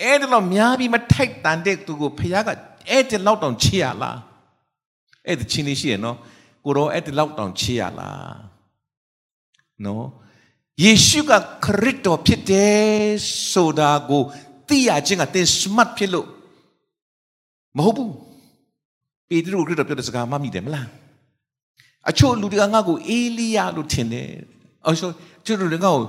[0.00, 2.48] အဲ့ဒါတော့များပြီးမထိုက်တန်တဲ့သူကိုဖះက
[2.90, 4.18] အဲ့ဒီလောက်တောင်ချစ်ရလား
[5.26, 6.16] အဲ့ဒီချင်းလေးရှိရနော်
[6.64, 8.36] ကိုရောအဲ့ဒီလောက်တောင်ချစ်ရလား
[9.84, 10.06] နော်
[10.82, 11.32] ယေရှုက
[11.64, 12.82] ခရစ်တော်ဖြစ်တယ်
[13.52, 14.22] ဆိုတာကို
[14.68, 16.28] သိရခြင်းကသင် smart ဖြစ်လို့
[17.76, 18.12] မဟုတ်ဘူး
[19.28, 20.88] ပေတရုခရစ်တော်ပြောတဲ့စကားမှမိတယ်မလား
[22.10, 24.28] အချို့လူတွေကငါ့ကိုအေလိယလို့ထင်တယ်
[24.84, 25.10] အော်ဆို
[25.46, 26.06] ချို့လူတွေကငါ့ကို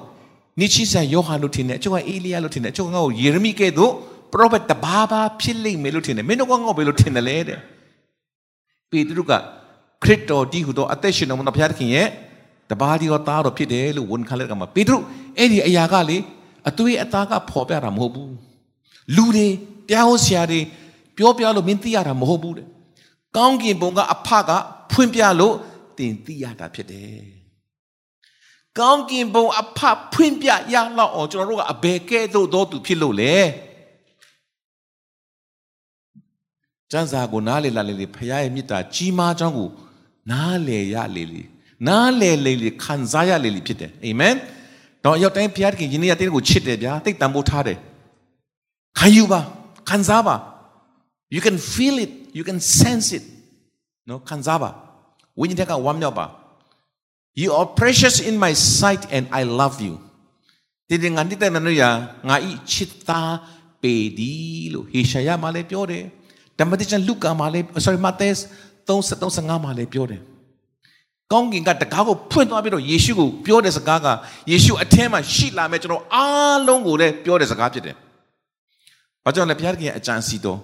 [0.59, 3.91] နိချိဆန်ယောဟန်လို့ထင်တယ်အချို့ကအေလိယလို့ထင်တယ်အချို့ကငါ့ကိုယေရမိကဲ့သို့
[4.31, 7.59] ပရောဖက်တဘာဘာဖြစ်လိမ့်မယ်လို့ထင်တယ်မင်းတို့ကငါ့ကိုဘယ်လိုထင်တယ်လဲတဲ့
[8.91, 9.33] ပေတရုက
[10.03, 12.07] ခရစ်တော်တည်ဟူသောအသက်ရှင်တော်မူသောဘုရားသခင်ရဲ့
[12.71, 14.97] တပါးဒီတော့သားတော်ဖြစ်တယ်လို့ဝန်ခံလိုက်ကမှာပေတရု
[15.37, 16.17] အဲ့ဒီအရာကလေ
[16.69, 18.33] အသွေးအသားကပေါ်ပြတာမဟုတ်ဘူး
[19.15, 19.47] လူတွေ
[19.89, 20.59] တရားဟောဆရာတွေ
[21.17, 22.67] ပြောပြလို့မင်းသိရတာမဟုတ်ဘူးတဲ့
[23.37, 24.49] ကောင်းကင်ဘုံကအဖက
[24.91, 25.55] ဖွင့်ပြလို့
[25.97, 27.42] တင်သိရတာဖြစ်တယ်
[28.79, 29.79] ကောင်းကင်ဘုံအဖ
[30.13, 33.35] ဖွင့်ပြရလောက်အောင်ကျွန်တော်တို့ကအဘယ်ကဲ့သို့သောသူဖြစ်လို့လဲ
[36.91, 39.69] ကျမ်းစာကိုနားလေလာလေလေဖခင်ရဲ့မေတ္တာကြီးမားကြောင်းကို
[40.31, 41.43] နားလေရလေလေ
[41.87, 44.35] နားလေလေလေခံစားရလေလေဖြစ်တယ်အာမင်
[45.03, 47.77] တော့ရောက်တိုင်းဖခင်ကယနေ့ရတဲ့ကိုချစ်တယ်ဗျာတိတ်တန်ဖိုးထားတယ်
[48.99, 49.41] ခံယူပါ
[49.89, 50.35] ခံစားပါ
[51.35, 53.23] you can feel it you can sense it
[54.09, 54.69] နော်ခံစားပါ
[55.39, 56.25] ဝိညာဉ်ထက်ကဝမ်းမြောက်ပါ
[57.41, 59.95] you are precious in my sight and i love you
[60.89, 61.83] ဒီငါတိတဲ့နနရ
[62.29, 63.35] ငါဤချစ်သား
[63.81, 64.33] ပေဒီ
[64.73, 66.03] လို့ဟေရှာယမှာလည်းပြောတယ်
[66.59, 68.29] ဓမ္မတိကျမ်းလုကာမှာလည်း sorry မဿဲ
[68.87, 70.21] 33:35မှာလည်းပြောတယ်
[71.31, 74.07] ကောင်းကင်ကတကားကိုဖွင့်သွားပြီးတော့ယေရှုကိုပြောတဲ့စကားက
[74.51, 77.95] ယေရှုအထက်မှာရှိလာမဲ့ကျွန်တော်အားလုံးကိုလည်းပြောတဲ့စကားဖြစ်တယ်။
[79.25, 80.59] ဘာကြောင့်လဲဘုရားသခင်ရဲ့အကြံစီတော်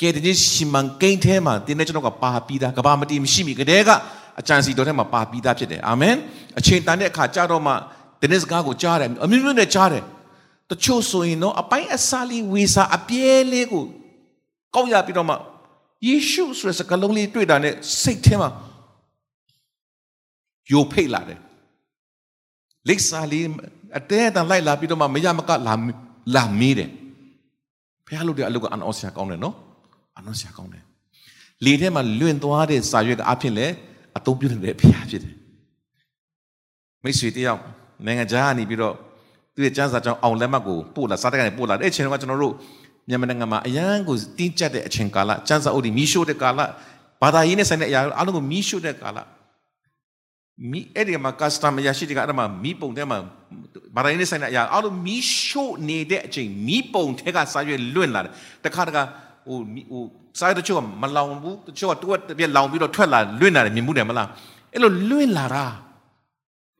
[0.00, 3.90] ကဲတဲ့ရှီမန်ကိန်းထဲမှာတင်းတဲ့ကျွန်တော်ကပါပြီးသားကဘာမတီမရှိမိကတည်းက
[4.40, 6.16] အကြံစီတော်ထဲမှာပါပြီးသားဖြစ်တယ်အာမင်
[6.58, 7.72] အချိန်တန်တဲ့အခါကြာတော့မှ
[8.20, 10.04] တင်းစကားကိုကြားတယ်အမျိုးမျိုးနဲ့ကြားတယ်
[10.70, 13.84] တချို့ဆိုရင်တော့အပိုင်းအစားလေးဝေစာအပြဲလေးကို
[14.74, 15.34] ကောက်ရပြီးတော့မှ
[16.06, 18.50] ယေရှုဆိုတဲ့စကားလုံးလေးတွေ့တာနဲ့စိတ်ထဲမှာ
[20.70, 21.40] ယိုဖိတ်လာတယ်
[22.88, 23.44] လိပ်စာလေး
[23.98, 25.74] အတဲတန်လိုက်လာပြီးတော့မှမရမကလာ
[26.34, 26.90] လာမေးတယ်
[28.06, 29.54] ဖះလို့တဲ့အလုပ်ကအန်အော်ဆရာကောင်းတယ်နော်
[30.18, 30.84] အနှောဆရာကောင်းတယ်
[31.64, 33.66] လေထဲမှာလွင့်သွားတဲ့စာရွက်ကအဖြစ်လဲ
[34.16, 35.34] အသုံးပြုတဲ့ဖះဖြစ်တယ်
[37.04, 37.60] မိတ်ဆွေတယောက်
[38.06, 38.94] နိုင်ငံခြားကနေပြီးတော့
[39.54, 42.54] သူ့ရဲ့ကျန်းစာကြောင့်အောင်လက်မှတ်ကိုပို့လာစားတဲ့ကနေပို့လာတဲ့အချိန်ကကျွန်တော်တို့
[43.08, 46.60] မြန်မာနိုင်ငံမှာအရန်ကိုတင်းကျပ်တဲ့အချိန်ကာလကျန်းစာအုပ်ဒီမီးရှို့တဲ့ကာလ
[47.22, 49.18] ဘာသာရေးနဲ့ဆိုင်တဲ့အရာအားလုံးကိုမီးရှို့တဲ့ကာလ
[50.70, 53.18] မီအဲ့ဒီမှာ customer ရရှိတဲ့ကအဲ့ဒါမှာမီးပုံထဲမှာ
[53.96, 58.32] ဘာသာရေးနဲ့ဆိုင်တဲ့အရာအားလုံးမီးရှို့နေတဲ့အချိန်မီးပုံထဲကစားရွက်လွင့်လာတယ်
[58.64, 59.02] တခါတခါ
[59.46, 59.58] ဟို
[59.90, 60.02] ဟို
[60.38, 64.28] စားတချို့ကမလောင်ဘူးတချို့ကတွက်ပြက်လောင်ပြီးတော့ထွက်လာလွင့်လာတယ်မြင်မှုတယ်မလား
[64.72, 65.66] အဲ့လိုလွင့်လာတာ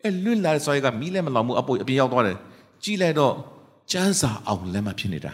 [0.02, 2.36] အဲ့လွင့်လာတဲ့ဆိုရကမီးလည်းမလောင်ဘူးအပုတ်အပြင်ရောက်သွားတယ်
[2.84, 3.34] ကြည့်လိုက်တော့
[3.92, 5.32] ကျန်းစာအောင်လည်းမဖြစ်နေတာ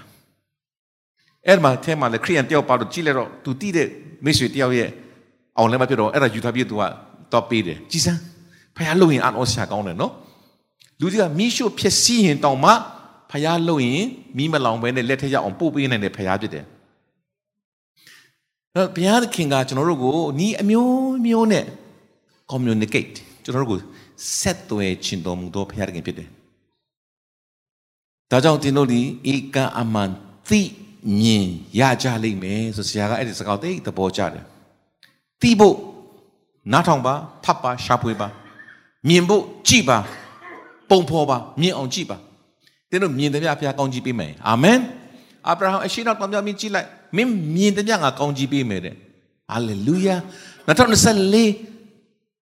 [1.47, 3.89] အဲ့မှာအဲမှာလေခရိယန်တယောက်ပါတော့ကြည့်လိုက်တော့သူတိတဲ့
[4.25, 4.89] မိတ်ဆွေတယောက်ရဲ့
[5.59, 6.83] အောင်လည်းမဖြစ်တော့အဲ့ဒါယူထားပြီးသူက
[7.33, 8.21] တော့ပေးတယ်ကြည်စမ်း
[8.77, 10.13] ဖခင်လုံရင်အန်အောရှာကောင်းတယ်နော်
[11.01, 12.71] လူကြီးကမိရှုဖြစ်စီရင်တောင်မှ
[13.31, 14.05] ဖခင်လုံရင်
[14.37, 16.65] မိမလောင်ပဲနဲ့လက်ထက်ရအောင်ပို့ပေးနိုင်တဲ့ဖခင်ဖြစ်တယ်
[18.77, 21.67] အဲ့ဘုရားသခင်ကကျွန်တော်တို့ကိုဤအမျိုးမျိုးနဲ့
[22.51, 23.81] communicate ကျွန်တော်တို့ကို
[24.39, 26.29] ဆက်သွယ်ခြင်းတော်မူသောဘုရားသခင်ဖြစ်တယ်
[28.31, 29.01] ဒါကြောင့်တင်တို့ဒီ
[29.33, 30.11] ဧကအမှန်
[30.49, 30.61] သိ
[31.21, 31.47] မြင်
[31.81, 34.45] ရကြလိမ့်မယ်ဆိုဆရာကအဲ့ဒီစကားသိသဘောကျတယ်
[35.41, 35.77] သိဖို့
[36.73, 38.29] နားထောင်ပါဖတ်ပါရှာဖွေပါ
[39.09, 39.99] မြင်ဖို့ကြည့်ပါ
[40.91, 42.17] ပုံဖော်ပါမြင်အောင်ကြည့်ပါ
[42.91, 44.79] တင်တို့မြင်တယ်ဗျာဘုရားကောင်းကြီးပေးမယ်အာမင်
[45.47, 48.95] အာဗြဟံအရှိတော်တော်များများကြည့်လိုက် မင်းမြင်တယ်ဗျာငါကောင်းကြီးပေးမယ်တဲ့
[49.51, 50.17] ဟာလေလုယာ
[50.67, 51.47] 2024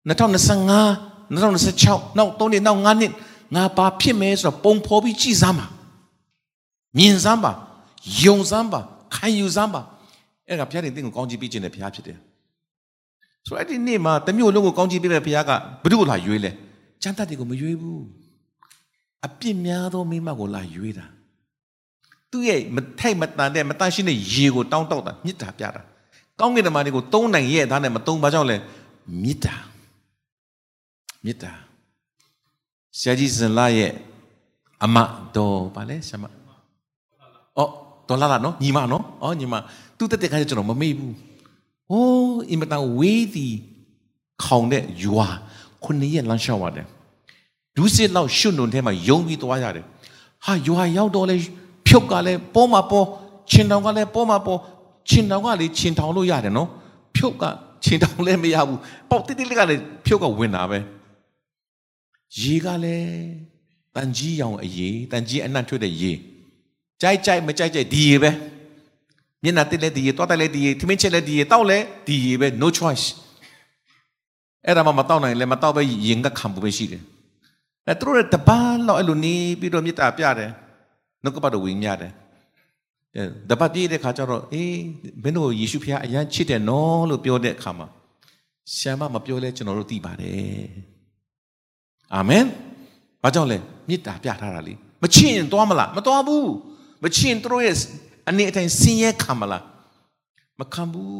[0.07, 3.11] 2025 2026နောက်3နှစ်နောက်5နှစ်
[3.55, 5.65] ငါဘာဖြစ်မယ်ဆိုတော့ပုံဖော်ပြီးကြည်စမ်းပါ
[6.97, 7.51] မြင်စမ်းပါ
[8.23, 8.79] ယုံစမ်းပါ
[9.15, 9.81] ခံယူစမ်းပါ
[10.47, 12.17] အဲ့ဒါဘုရားတင်ကိုကောင်းချီးပေးခြင်းနဲ့ဘုရားဖြစ်တယ်
[13.45, 15.51] ဆိုတော့အဲ့ဒီနေ့မှာတမျိုးလုံးကိုကောင်းချီးပေးတဲ့ဘုရားက
[15.83, 16.51] ဘု து ကိုလာရွေးလဲ
[17.01, 18.03] ကျမ်းတတ်တွေကိုမရွေးဘူး
[19.25, 21.05] အပြစ်များသောမိမကိုလာရွေးတာ
[22.31, 25.81] သူ့ရဲ့မထိုက်မတန်တဲ့မတန်ရှင်းတဲ့ရေကိုတောင်းတောက်တာမြစ်တာပြတာ
[26.39, 28.57] ကောင်းကင်တမန်တွေကိုသုံးနိုင်ရဲ့သားနဲ့မသုံးပါကြောင့်လဲ
[29.23, 29.55] မြစ်တာ
[31.25, 31.51] မေတ္တာ
[32.99, 33.91] ဆရာကြီးစင်လာရဲ့
[34.83, 34.97] အမ
[35.35, 36.25] တော်ဗာလဲဆရာမ
[37.57, 37.71] အော်
[38.07, 39.55] ဒေါ်လာလာနော်ညီမနော်အော်ညီမ
[39.97, 41.13] သူတက်တဲ့ခါကျကျွန်တော်မမေ့ဘူး
[41.89, 43.55] ဟိုးအင်မတန်ဝေးသည်
[44.43, 45.27] ခေါင်တဲ့ယူဟာ
[45.83, 46.87] ခုနှစ်ရက်လမ်းလျှောက်ရတယ်
[47.75, 49.85] ဒုစစ်လောက်ရှုံွန်ထဲမှာယုံပြီးသွားရတယ်
[50.45, 51.35] ဟာယူဟာရောက်တော့လဲ
[51.87, 53.07] ဖြုတ်ကလည်းပေါ်မှာပေါ်
[53.51, 54.59] ချင်တောင်ကလည်းပေါ်မှာပေါ်
[55.09, 56.69] ချင်တောင်ကလည်းချင်တောင်လို့ရတယ်နော်
[57.15, 57.43] ဖြုတ်က
[57.83, 60.79] ချင်တောင်လည်းမရဘူးပေါက်တိတိလေးကလည်းဖြုတ်ကဝင်တာပဲ
[62.39, 63.15] ရေကလည်း
[63.95, 66.11] တန်ကြီးရောင်အရေတန်ကြီးအနံ့ထွေးတဲ့ရေ
[67.01, 68.31] ကြိုက်ကြိုက်မကြိုက်ကြိုက်ဒီရေပဲ
[69.43, 73.05] မျက်နှာတက်လည်းဒီရေတွားတက်လည်းဒီရေထမင်းချက်လည်းဒီရေတောက်လည်းဒီရေပဲ no choice
[74.65, 77.03] အဲ့ဒါမှမတောက်နိုင်လည်းမတောက်ပဲရင်ကခံဖို့ပဲရှိတယ်
[77.87, 80.51] အဲ့သူတို့တပန်းတော့အဲ့လိုနေပြီးတော့မေတ္တာပြတယ်
[81.23, 82.11] နှုတ်ကပတ်တော်ဝင်ရတယ်
[83.49, 84.75] တပတ်ပြည့်တဲ့ခါကျတော့အေး
[85.23, 87.87] မင်းတို့ယေရှုဖခင်အရန်ချစ်တယ်နော်လို့ပြောတဲ့အခါမှာ
[88.75, 90.65] ဆရာမမပြောလဲကျွန်တော်တို့သိပါတယ်
[92.13, 92.45] အာမင်
[93.23, 93.57] ဘာကြောင့်လဲ
[93.87, 96.51] မေတ္တာပြထားတာလေမချင်သွားမလားမသွားဘူး
[97.03, 97.75] မချင်တို့ရဲ့
[98.29, 99.63] အနေအထိုင်ဆင်းရဲခံမလား
[100.59, 101.15] မခံဘူး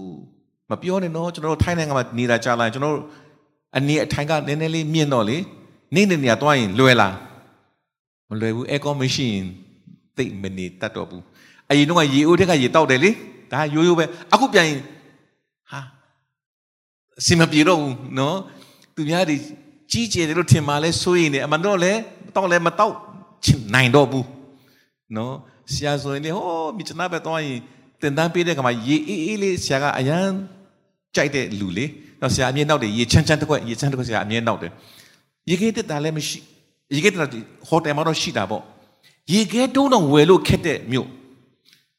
[0.70, 3.06] မပြောနဲ့နော်ကျွန်တော်တို့ထိုင်းနိုင်ငံမှာနေတာကြာလာကျွန်တော်တို့
[3.78, 5.38] အနေအထိုင်ကနည်းနည်းလေးမြင့်တော့လေ
[5.96, 7.16] နေ့နေ့နေရာသွားရင်လွယ်လား
[8.30, 9.48] မလွယ်ဘူးအဲကောမရှိရင်
[10.18, 11.24] သိမနေတတ်တော့ဘူး
[11.70, 13.12] အရင်တော့ရေအိုးထက်ကရေတောက်တယ်လေ
[13.52, 14.82] ဒါရိုးရိုးပဲအခုပြန်ရင်
[15.72, 15.80] ဟာ
[17.20, 18.38] အစင်မပြေတော့ဘူးနော်
[18.96, 19.38] သူများတွေ
[19.92, 21.94] ကြီးကျယ်တယ်လို့ထင်မှလဲစိုးရင်လည်းအမှန်တော့လဲ
[22.36, 22.96] တောက်လဲမတောက်
[23.74, 24.28] နိုင်တော့ဘူး
[25.16, 25.34] နော်
[25.74, 26.48] ဆရာဆိုရင်လေဟော
[26.78, 27.58] မြစ်နာပဲတော့ရင်
[28.02, 30.28] တင်တန်းပေးတဲ့ကမှာရေအေးအေးလေးဆရာကအရန်
[31.16, 31.86] ကြိုက်တဲ့လူလေ
[32.22, 34.72] နော်ဆရာအမြင်နောက်တယ်ရေချမ်းချမ်းတစ်ခွက်ရေချမ်းတစ်ခွက်ဆရာအမြင်နောက်တယ်
[35.50, 36.40] ရေခဲတက်တာလည်းမရှိ
[36.96, 37.28] ရေခဲတက်တာ
[37.70, 38.64] ဟိုတယ်မှာတော့ရှိတာပေါ့
[39.34, 41.08] ရေခဲတုံးတော့ဝယ်လို့ခက်တဲ့မြို့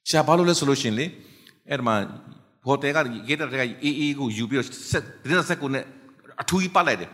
[0.08, 1.06] ဆရာဘာလို့လဲဆိုလို့ရှင်လေ
[1.68, 1.94] အဲ့ဒီမှာ
[2.66, 5.84] ဟိုတယ်ကရေခဲတက်တဲ့အေးအေးကိုယူပြီးတော့ဆက်ဒင်းဆက်ကိုနဲ့
[6.42, 7.10] အထူးကြီးပတ်လိုက်တယ်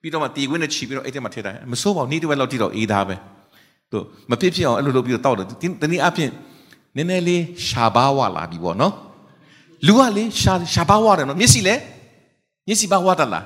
[0.00, 3.16] ပြီးတော့မှတီခွင်းနဲ့ခြီးပြီးတော့အဲ့ထဲမှာထည့်တာမစိုးပါဘူးနေ့တစ်ဝက်လောက်တိတော့အေးသားပဲ
[3.90, 3.98] သူ
[4.30, 5.46] မဖြစ်ဖြစ်အောင်အဲ့လိုလုပ်ပြီးတော့တောက်တယ်
[5.82, 6.30] တနည်းအားဖြင့်
[6.96, 8.92] နည်းနည်းလေးရှာပါဝလာပြီပေါ့နော်
[9.86, 11.74] လူကလေရှာရှာပါဝတယ်နော်မျက်စိလေ
[12.66, 13.44] မျက်စိပါဝတလား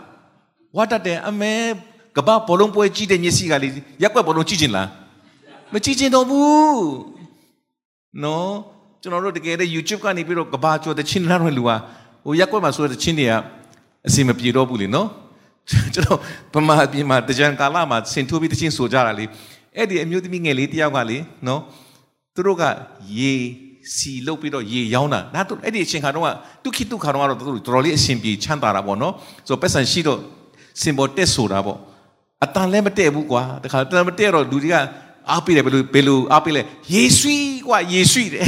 [0.76, 1.52] ဝတတယ်အမဲ
[2.16, 3.68] ကဘာဘောလုံးပွဲကြည့်တဲ့မျက်စိကလေ
[4.02, 4.88] ရက်ွက်ဘောလုံးကြည့်ချင်လား
[5.74, 6.86] မကြည့်ချင်တော့ဘူး
[8.24, 8.52] နော်
[9.02, 11.70] ကျွန်တော်တို့တကယ်တဲ့ YouTube ကနေပြီးတော့ကဘာကျော်တဲ့ချင်းလာတဲ့လူက
[12.24, 13.32] ဟိုရက်ွက်မှာဆိုတဲ့ချင်းတွေက
[14.06, 15.08] အစီမပြေတော့ဘူးလေနော်
[15.94, 16.18] ကျွန်တော်
[16.54, 19.24] ဗမာပြည်မှာတကြံကာလမှာဆင်ထိုးပြီးတချင်းဆိုကြတာလေ
[19.76, 21.60] အဲ့ဒီအမျိုးသမီးငယ်လေးတယောက်ကလေနော်
[22.34, 22.62] သူတို့က
[23.18, 23.34] ရေ
[23.94, 29.14] စီလုတ်ပြီးတော့ရေရောင်းတာဒါတို့အဲ့ဒီအချိန်ခါတော့တုခိတုခါတော့တော့သူတို့တော်တော်လေးအရှင်ပြေချမ်းသာတာပေါ့နော်
[29.48, 30.20] ဆိုပတ်စံရှိတော့
[30.82, 31.78] စင်ပေါ်တက်ဆိုတာပေါ့
[32.44, 34.76] အတန်လည်းမတည့်ဘူးကွာတခါတန်မတည့်တော့လူတွေက
[35.30, 36.62] အားပေးတယ်ဘယ်လိုဘယ်လိုအားပေးလဲ
[36.94, 37.36] ယေဆွီ
[37.66, 38.46] ကွာယေဆွီတယ်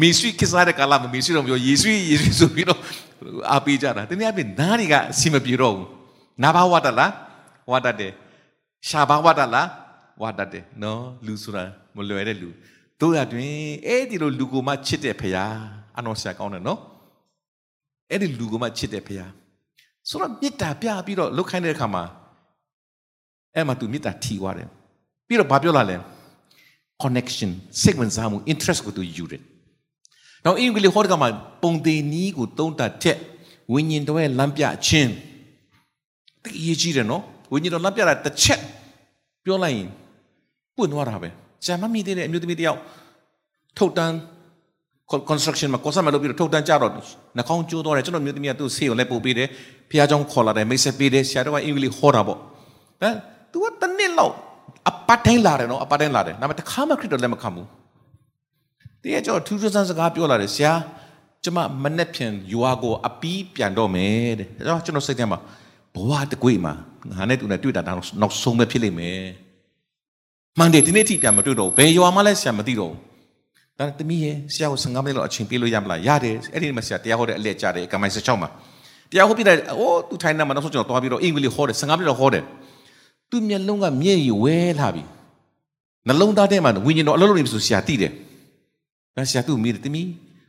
[0.00, 2.80] မီဆွီကိစားတဲ့ကာလမှာမီဆွီတော့ပြောယေဆွီယေဆွီဆိုပြီးတော့
[3.52, 5.86] အားပေးကြတာတနည်းအားဖြင့်နားတွေကအစီမပြေတော့ဘူး
[6.42, 7.12] နာဘာဝတ်တလား
[7.70, 8.12] ဝတ်တတယ်
[8.88, 9.68] ရှာဘာဝတ်တလား
[10.22, 11.64] ဝတ်တတယ်နော်လူဆိုတာ
[11.96, 12.48] မလွယ်တဲ့လူ
[13.00, 13.52] တို့ရတွင်
[13.86, 15.56] အဲ့ဒီလိုလူကိုမှချစ်တဲ့ဖရား
[15.98, 16.80] အနော်ဆရာကောင်းတယ်နော်
[18.10, 19.30] အဲ့ဒီလူကိုမှချစ်တဲ့ဖရား
[20.08, 22.04] ဆိုတော့မေတ္တာပြပြီးတော့လုတ်ခိုင်းတဲ့အခါမှာ
[23.55, 24.67] အဲ့မှာသူမေတ္တာထီသွားတယ်
[25.27, 25.97] ပြီးတော့ဘာပြောလာလဲ
[27.01, 29.41] connection စိတ်ဝင်စားမှု interest ကိုသူယူတယ်
[30.45, 31.29] နောက်အင်္ဂလိပ်ဟောတဲ့ကမှာ
[31.63, 33.17] ပုံသေးနီးကိုသုံးတာတဲ့
[33.73, 35.11] ဝိညာဉ်တော်ရဲ့လမ်းပြခြင်း
[36.43, 38.59] တိအရေးကြီးတယ်နော်ဝိညာဉ်တော်လမ်းပြတာတစ်ချက်
[39.43, 39.89] ပြောလိုက်ရင်
[40.77, 41.29] ပွင့်သွားတာပဲ
[41.65, 42.79] ဂျာမမီတဲ့အမျိုးသမီးတယောက်
[43.77, 44.13] ထုတ်တန်း
[45.29, 49.47] construction မှာကောဆာမလုပ်ပြီးတော့ထုတ်တန်းကြတော့နှာခေါင်းကျိုးသွားတယ်ကျွန်တော်မျိုးသမီးကသူ့ဆေးကိုလည်းပို့ပေးတယ်
[49.89, 52.37] ဖះเจ้าခေါ်လာတယ်မိတ်ဆက်ပေးတယ်ဆရာတော်ကအင်္ဂလိပ်ဟောတာပေါ့
[53.01, 53.09] ဒါ
[53.58, 54.34] तू ကတနစ်လောက်
[54.88, 57.66] အပတ်တိုင်းလာတယ်နော်အပတ်တိုင်းလာတယ်ဒါပေမဲ့တစ်ခါမှခရစ်တော်လက်မခံဘူး
[59.02, 60.72] တရားကျော်ထူးထူးဆန်းစကားပြောလာတယ်ဆရာ
[61.44, 65.38] ကျမမနဲ့ဖြန်ယူအားကိုအပီးပြန်တော့မယ်တဲ့ဒါကြောင့်ကျွန်တော်စိတ်ထဲမှာ
[65.94, 66.72] ဘဝတကွေ့မှာ
[67.10, 69.22] ငါနဲ့သူနဲ့တွေ့တာနောက်ဆုံးပဲဖြစ်လိမ့်မယ်
[70.58, 72.98] မှန်တယ်ဒီနေ့ထိပြန်မတွေ့တော့ဘူးဘယ်ရွာမှလည်းဆရာမသိတော့ဘူး
[73.78, 78.48] ဒါနဲ့တမီးရဲ့ဆရာကို15မိနစ်လောက်အချိန်ပေးလို့ရမလားရတယ်အဲ့ဒီမှာဆရာတရားဟောတဲ့အလက်ကြတယ်ကမိုင်း16မှာ
[79.10, 82.44] တရားဟောပြတယ်အိုးသူထိုင်နေမှာနောက်ဆုံးကျွန်တော်သွားပြီးတော့အင်္ဂလိပ်ဟောတယ်15မိနစ်လောက်ဟောတယ်
[83.30, 85.04] သူမျက်လုံးကမျက်ရည်ဝဲလာပြီ
[86.06, 88.12] နှလုံးသားထဲမှာဝိညာဉ်တော်အလုံးလုံးနေပြီဆိုဆရာသိတယ်
[89.16, 90.08] ဒါဆရာသူ့မိတယ်တမီး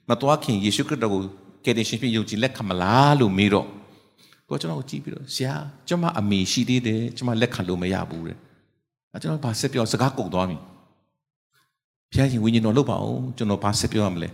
[0.09, 1.21] မတော်ခင်ယေရှုခရစ်တော်ကို
[1.65, 3.67] ကယ်တင်ရှင်ဖြစ်ယုံကြည်လက်ခံမလားလို့မေးတော့
[4.49, 5.53] ကိုကျွန်တော်ကိုကြည့်ပြီးတော့ဆရာ
[5.87, 8.37] ကျွန်မအမေရှိသေးတယ်ကျွန်မလက်ခံလို့မရဘူးတဲ့
[9.13, 10.57] အဲကျွန်တော်ဘာဆက်ပြောစကားကုန်သွားပြီ
[12.11, 14.29] ဘုရားရှင်ဝိညာဉ်တော်လုပ်ပါအောင်ကျွန်တော်ဘာဆက်ပြောရမလဲ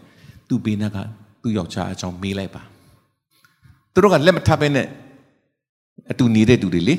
[0.47, 0.97] သူ့ဘေးနားက
[1.41, 2.61] သူ့ယောက်ျားအကြောင်းမေးလိုက်ပါ
[3.93, 4.87] သူတို့ကလက်မထပ်ပဲနဲ့
[6.11, 6.95] အတူနေတဲ့သူတွေလေ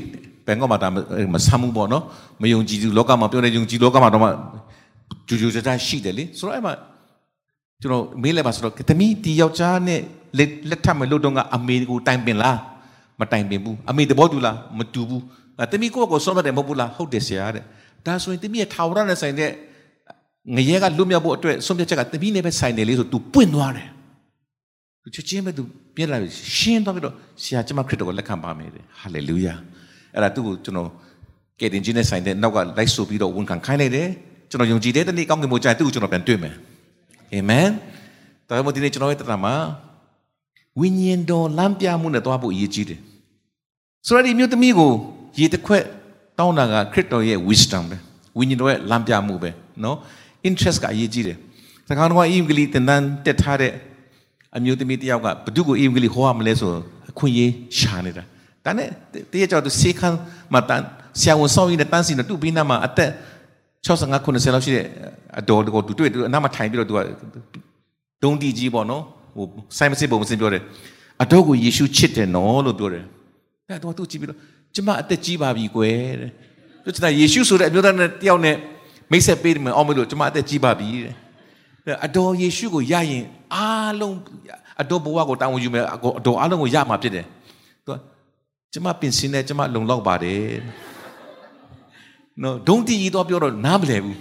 [0.47, 0.89] ဘန်ကောက်မှာဒါ
[1.35, 2.05] မဆမ်းမှုပေါ့နော်
[2.43, 4.29] မယုံကြည်သူလောကမှာပြောတဲ့ယုံကြည်လောကမှာတော့မှ
[5.29, 6.75] ဂျူဂျူတတရှိတယ်လေဆိုတော့အဲ့မှာ
[7.83, 10.01] ကျွန်တော်မေးလိုက်ပါဆိုတော့သမီးဒီယောက်ျားနဲ့
[10.71, 12.59] လက်ထပ်မလို့တော့ကအမေကိုတိုင်ပင်လား
[13.21, 15.23] မတိုင်ပင်ဘူးအမေသဘောတူလားမတူဘူး
[15.73, 17.65] သမီးကိုယ့်ကိုဆုံးမတယ်မဟုတ်ဘူးလားဟုတ်တယ်ဆရာတဲ့
[18.07, 19.51] ဒါဆိုရင်သမီးရဲ့ထာဝရနဲ့ဆိုင်တဲ့
[20.57, 23.89] ငရဲကလွတ်မြောက်ဖို့အတွက်ဆုံးဖြတ်ချက်ကသမီးနဲ့ပဲဆိုင်တယ်လေဆို तू ပွင့်သွားတယ်
[25.03, 25.63] သူချက်ချင်းပဲ तू
[25.97, 29.55] ပြက်လာပြီရှင်းသွားပြီးတော့ဆရာကျမခရစ်တော်ကိုလက်ခံပါမယ်တဲ့ဟာလေလုယာ
[30.17, 30.91] အဲ့ဒါသူ့ကိုကျွန်တော်
[31.61, 34.09] ကဲတင်ချင်းနဲ့ဆိုင်တဲ့နောက်ကလိုက်ဆိုပြီးတော့ဝန်ခံခိုင်းလိုက်တယ်
[34.51, 36.55] ကျွန်တော်ယုံကြည်တဲ့တနေ့ကောင်းကင်ဘုံကြိုင်သူ့ကိုကျွန်တော်ပြန်တွေ့မယ်
[37.33, 37.69] အာမင်
[38.49, 39.55] ဒါကြောင့်ဒီနေ့ကျွန်တော်ရဲ့တဏ္ဍာမှာ
[40.81, 43.01] ဝိညာဉ်တော်လမ်းပြမှုနဲ့သွားဖို့အရေးကြီးတယ်
[44.07, 44.93] ဆိုတော့ဒီမြို့သမီးကို
[45.39, 45.85] ရေတစ်ခွက်
[46.39, 47.97] တောင်းတာကခရစ်တော်ရဲ့ wisdom ပဲ
[48.39, 49.51] ဝိညာဉ်တော်ရဲ့လမ်းပြမှုပဲ
[49.85, 49.97] နော်
[50.49, 51.37] interest ကအရေးကြီးတယ်
[51.89, 53.73] သခါတော်ကအင်္ဂလိပ်သင်တန်းတက်ထားတဲ့
[54.57, 56.71] အမျိုးသမီးတယောက်ကဘု து ကိုအင်္ဂလိပ်ဟောရမလဲဆို
[57.11, 58.25] အခွင့်အရေးရှာနေတာ
[58.67, 58.89] ဒါနဲ့
[59.33, 60.19] တရက်ကြောက်သူစေခန်း
[60.53, 60.85] မှာတန်း
[61.21, 63.11] ဆရာဝန်ဆောင်ရင်းနဲ့တန်းစီနေတူပြီးနာမှာအသက်
[63.87, 64.87] 65 90လောက်ရှိတဲ့
[65.41, 67.01] အတော်တကောသူတွေ့သူအနားမှာထိုင်ပြီးတော့သူက
[68.23, 69.03] ဒုံတီကြီးပေါ့နော်
[69.37, 70.63] ဟိုဆိုင်မစစ်ပုံမစင်ပြောတယ်
[71.23, 73.05] အတော်ကိုယေရှုချစ်တယ်နော်လို့ပြောတယ်။
[73.69, 74.39] အဲတော့သူကြည့်ပြီးတော့
[74.75, 76.31] ကျမအသက်ကြီးပါပြီကွယ်တဲ့။
[76.95, 78.57] သူကယေရှုဆိုတဲ့အမျိုးသားနဲ့တယောက်နဲ့
[79.11, 81.15] မိတ်ဆက်ပေးမယ်အောင်မလို့ကျွန်မအသက်ကြီးပါပြီတဲ့
[82.07, 83.25] အတော်ယေရှုကိုရရင်
[83.55, 84.17] အားလုံး
[84.83, 85.85] အတော်ဘဝကိုတာဝန်ယူမယ်
[86.19, 87.36] အတော်အားလုံးကိုရမှာဖြစ်တယ်သူက
[88.77, 90.45] ကျွန်မပင်စင်းနဲ့ကျွန်မလုံလောက်ပါတယ်
[92.43, 94.19] နော်ဒုံတီကြီးတော့ပြောတော့နားမလဲဘူး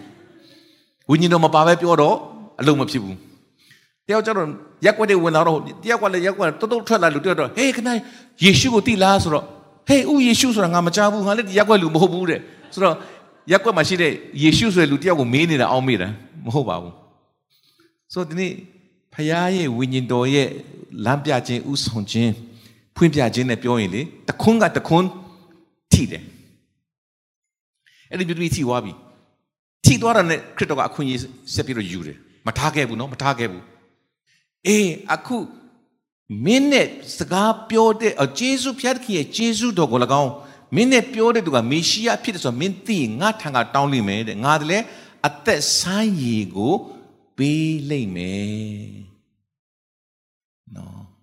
[1.10, 2.16] ဝိညာဉ်တော်မပါပဲပြောတော့
[2.60, 3.18] အလုံးမဖြစ်ဘူး
[4.08, 4.48] တယောက်ကျတော့
[4.86, 7.90] ရက်ွက်တွေဝင်လာတော့တယောက်ကလည်းရက်ွက်တုတ်တုတ်ထွက်လာလို့ပြောတော့ဟေးခဏ
[8.44, 9.46] ယေရှုကိုသိလားဆိုတော့
[9.88, 12.40] ဟေးဦးယေရှုဆိုတာငါမကြားဘူးငါလည်းရက်ွက်လူမဟုတ်ဘူးတဲ့
[12.74, 12.96] ဆိုတော့
[13.52, 14.12] ရက်ကွက်မှာရှိတဲ့
[14.44, 16.08] ယေရှုဆိုတဲ့လူတယောက်ကိုမေးနေတာအောင်းမေးတာ
[16.46, 16.94] မဟုတ်ပါဘူး
[18.14, 18.52] ဆိုတော့ဒီနေ့
[19.14, 20.50] ဖခင်ရဲ့ဝိညာဉ်တော်ရဲ့
[21.06, 22.34] လမ်းပြခြင်းဥဆောင်ခြင်း
[22.96, 25.08] ဖွင့်ပြခြင်းနဲ့ပြောရင်လေတခွန်းကတခွန်း
[25.92, 26.24] ထိတယ်
[28.10, 28.94] အဲ့ဒီပြုပြီးထိသွားပြီ
[29.86, 31.22] ထိသွားတာနဲ့ခရစ်တော်ကအခွင့်အရေး
[31.54, 33.64] ဆက်ပြီးတော့ယူတယ်မထားခဲ့ဘူးနော်မထားခဲ့ဘူး
[34.68, 35.38] အေးအခု
[36.46, 40.32] မင်းနဲ့စကားပြောတဲ့ဂျေဇုဖျားခင်ရဲ့ဂျေဇုတော်ကို၎င်း
[40.76, 44.86] မင်းနဲ့ပြောတဲ့သူကမေရှိယဖြစ်တယ်ဆိုတော့မင်းသိငါထံကတောင်းလိမ့်မယ်တဲ့ငါတည်း
[45.28, 46.74] အသက်ဆိုင်ရည်ကို
[47.38, 48.96] ပေးလိမ့်မယ်
[50.76, 51.15] နော်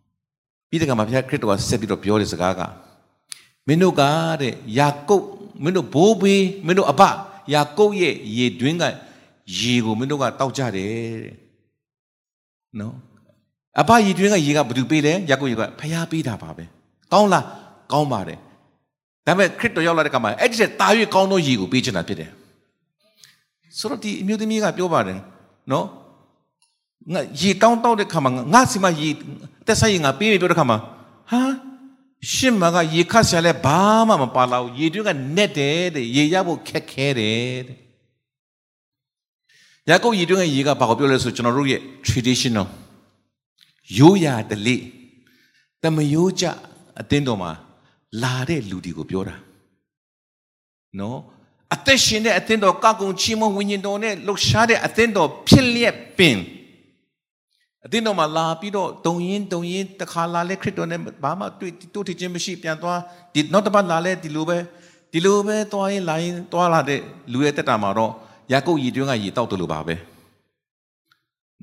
[0.72, 2.60] ပြီးတဲ့ကမှာဘုရားခရစ်တော်ကဆက်ပြီးတော့ပြောတဲ့စကားက
[3.68, 4.02] မင်းတို့က
[4.42, 5.26] တဲ့ယာကုပ်
[5.64, 7.02] မင်းတို့ဘိုးဘေးမင်းတို့အဘ
[7.52, 8.84] ယာကုပ်ရဲ့ရေတွင်းက
[9.58, 10.92] ရေကိုမင်းတို့ကတောက်ကြတယ်
[11.24, 11.34] တဲ့
[12.80, 12.94] နော်
[13.80, 16.64] အဘရေတွင်းကရေကဘယ်သူပေးလဲယာကုပ်ရေကဖျားပေးတာပါပဲ
[17.12, 17.44] ကောင်းလား
[17.92, 18.38] ကောင်းပါတယ်
[19.26, 22.30] ဒါပေမဲ့ခရစ်တော်ရောက်လာတဲ့အခါမှာအဲ့ဒီချက်တာ၍ကောင်းသောရည်ကိုပေးချင်တာဖြစ်တယ်
[23.78, 25.18] ဆိုတော့ဒီအမျိုးသမီးကပြောပါတယ်
[25.72, 25.86] နော်
[27.12, 29.10] ငါရေတောင်းတောင်းတဲ့ခါမှာငါစီမရေ
[29.66, 30.78] တက်ဆိုင်ငါပေးပြီပြောတဲ့ခါမှာ
[31.30, 31.42] ဟာ
[32.32, 37.78] ရှင်းမကရေခတ်ဆရာလဲဘာမှမပါလာဘူးရေတွင်းကနက်တယ်တဲ့ရေရဖို့ခက်ခဲတယ်တဲ့
[39.88, 42.66] ယာကုပ်ရေတွင်းကရေကဘာကိုပြောလဲဆိုကျွန်တော်တို့ရဲ့ traditional
[43.98, 44.82] ရိုးရာဓလေ့
[45.82, 46.44] တမယိုးကြ
[47.00, 47.50] အတင်းတော်မှာ
[48.22, 49.36] လာတဲ့လူတွေကိုပြောတာ
[51.00, 51.18] နော်
[51.74, 56.38] အသက်ရှင်တဲ့အသင်းတော်ကကုံချီးမွမ်းဝိညာဉ်တော်နဲ့လှူရှားတဲ့အသင်းတော်ဖြစ်လျက်ပင်
[57.84, 63.00] အသင်းတော်မှာလာပြီးတော့တုံရင်တုံရင်တခါလာလဲခရစ်တော်နဲ့ဘာမှတွေ့တို့ထချင်းမရှိပြန်သွား
[63.34, 64.58] ဒီနောက်တစ်ပတ်လာလဲဒီလိုပဲ
[65.12, 67.00] ဒီလိုပဲသွားရင်လာရင်သွားလာတဲ့
[67.32, 68.12] လူရဲ့တက်တာမှာတော့
[68.52, 69.94] ယာကုပ်ရည်တွင်းကရည်တောက်တယ်လို့ပါပဲ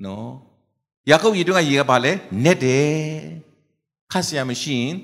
[0.04, 0.30] နော်
[1.10, 2.12] ယာကုပ်ရည်တွင်းကရည်ကဘာလဲ
[2.44, 2.90] နက်တယ်
[4.12, 4.94] ခတ်ဆရာမရှိရင်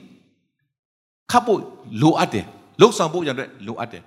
[1.30, 1.60] ခတ်ဖို့
[2.02, 2.46] လိုအပ်တယ်
[2.80, 4.02] လှုပ်ဆောင်ဖို့ရတဲ့လိုအပ်တယ်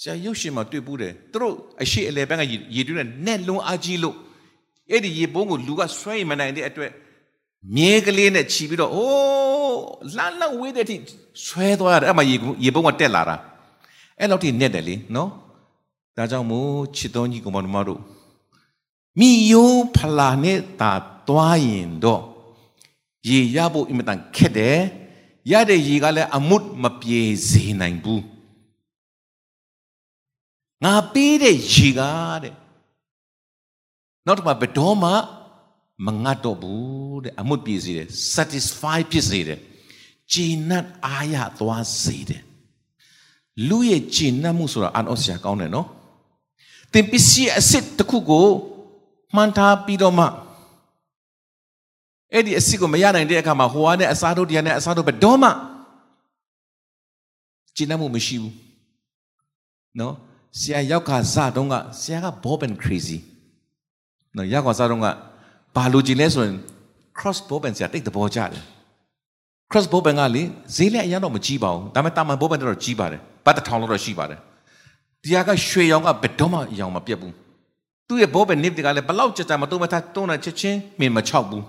[0.00, 2.42] ဆရာရုပ်ရှင်မှာတွေ့ဘူးတယ်သူတို့အရှိအလဲဘက်က
[2.76, 4.16] ရေတွင်းနဲ့နဲ့လွန်အားကြီးလို့
[4.92, 6.92] အဲ့ဒီရေပုံးကိုလူကဆွဲမနိုင်တဲ့အတွက်
[7.76, 9.80] မြဲကလေးနဲ့ခြီးပြီးတော့အိုး
[10.16, 10.96] လှမ်းလှမ်းဝေးတဲ့အထိ
[11.46, 13.36] ဆွဲသွားရတယ်အဲ့မှာရေရေပုံးကတက်လာတာ
[14.18, 15.30] အဲ့လောက်ထိနဲ့တယ်လေနော်
[16.16, 18.00] ဒါကြောင့်မို့ချစ်တော်ကြီးကောင်မတို့
[19.18, 20.92] မိယိုးဖလာနဲ့တာ
[21.28, 22.22] သွားရင်တော့
[23.28, 24.78] ရေရဖို့အင်မတန်ခက်တယ်
[25.50, 28.24] ရတဲ့ရေကလည်းအမုတ်မပြေစေနိုင်ဘူး
[30.84, 32.00] ငါပေးတဲ့ရေက
[32.42, 32.54] တဲ့
[34.26, 35.10] နောက်တစ်ခါဘယ်တော့မှ
[36.06, 39.60] မငတ်တော့ဘူးတဲ့အမုတ်ပြေစေတယ် satisfy ဖြစ်စေတယ်
[40.32, 42.42] ဂျင်းနတ်အားရသွားစေတယ်
[43.68, 45.86] လူရဲ့ဂျင်းနတ်မှုဆိုတာအန်အော့စရာကောင်းတယ်နော်
[46.92, 48.48] သင်ပစ္စည်းအစ်စ်တစ်ခုကို
[49.34, 50.26] မှန်ထားပြီးတော့မှ
[52.32, 55.48] အဲ့ဒီအစ်စ်ကိုမရနိုင်တဲ့အခါမှာဟိုဟာနဲ့အစားတို့တရားနဲ့အစားတို့ဘယ်တော့မှ
[57.76, 58.54] ဂျင်းနတ်မှုမရှိဘူး
[60.00, 60.14] နော်
[60.58, 63.18] ဆရာရောက်ခါစတုန်းကဆရာက Bob and crazy
[64.36, 65.06] နော်ရောက်ခါစတုန်းက
[65.76, 66.56] ဘာလို့ကြည်လဲဆိုရင်
[67.18, 68.62] cross bob and ဆရာတိတ်သဘောကျတယ်
[69.70, 70.42] cross bob and ကလေ
[70.76, 74.38] ဈေးလည်းအရင်တော့မကြီးပါဘူးဒါပေမဲ့တာမန် bob and တော့ကြီးပါတယ်ဘတ်တစ်ထောင်လောက်တော့ရှိပါတယ်
[75.22, 77.34] တရားကရွှေရောင်ကဘယ်တော့မှရောင်မပြတ်ဘူး
[78.08, 81.64] သူ့ရဲ့ bob and nip တွေကလည်းဘလောက်ကြကြမတုံးမထားတုံးတာချက်ချင်းမင်မချောက်ဘူး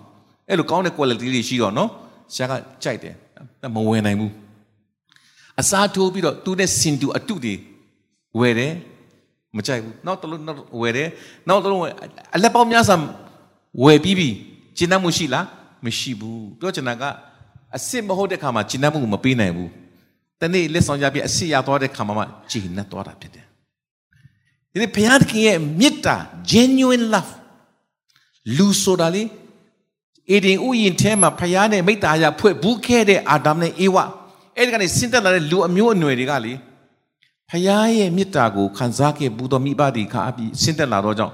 [0.49, 1.89] အဲ့လိုကောင်းတဲ့ quality တွေရှိတော့နော်
[2.33, 3.15] ဆရာကကြိုက်တယ်
[3.75, 4.31] မဝင်နိုင်ဘူး
[5.61, 7.55] အစားထိုးပြီးတော့သူနဲ့စင်တူအတုတွေ
[8.39, 8.73] ဝယ်တယ်
[9.57, 11.09] မကြိုက်ဘူးနောက်တလုံးနောက်ဝယ်တယ်
[11.49, 11.81] နောက်တလုံး
[12.35, 12.97] အလက်ပေါင်းများစွာ
[13.83, 14.29] ဝယ်ပြီးပြီ
[14.77, 15.45] ကျဉ်းနှံ့မှုရှိလား
[15.85, 17.03] မရှိဘူးပြောချင်တာက
[17.75, 19.69] အစ်စ်မဟုတ်တဲ့ခါမှာကျဉ်းနှံ့မှုမပေးနိုင်ဘူး
[20.41, 23.45] တနေ့လက်ဆောင်ရပြီးအစ်စ်ရသွားတဲ့ခါမှာကျဉ်းနှံ့သွားတာဖြစ်တယ်
[24.71, 26.15] ဒီနေ့ဘုရားသခင်ရဲ့မေတ္တာ
[26.51, 27.31] genuine love
[28.57, 29.23] လူဆိုတာလေ
[30.31, 33.97] အေဒင်ဥယျာဉ်ထဲမှာဖယားနဲ့မိတ္တာရဖွဲ့ဘူးခဲ့တဲ့အာဒမ်နဲ့အေဝ
[34.57, 36.53] အဲ့ဒီကနေဆင်းသက်လာတဲ့လူအမျိုးအနွယ်တွေကလေ
[37.55, 41.33] ဖယားရဲ့မေတ္တာကိုခံစားခဲ့ဘူးတော်မိဘတွေခါအပြီးဆင်းသက်လာတော့ကြောင့်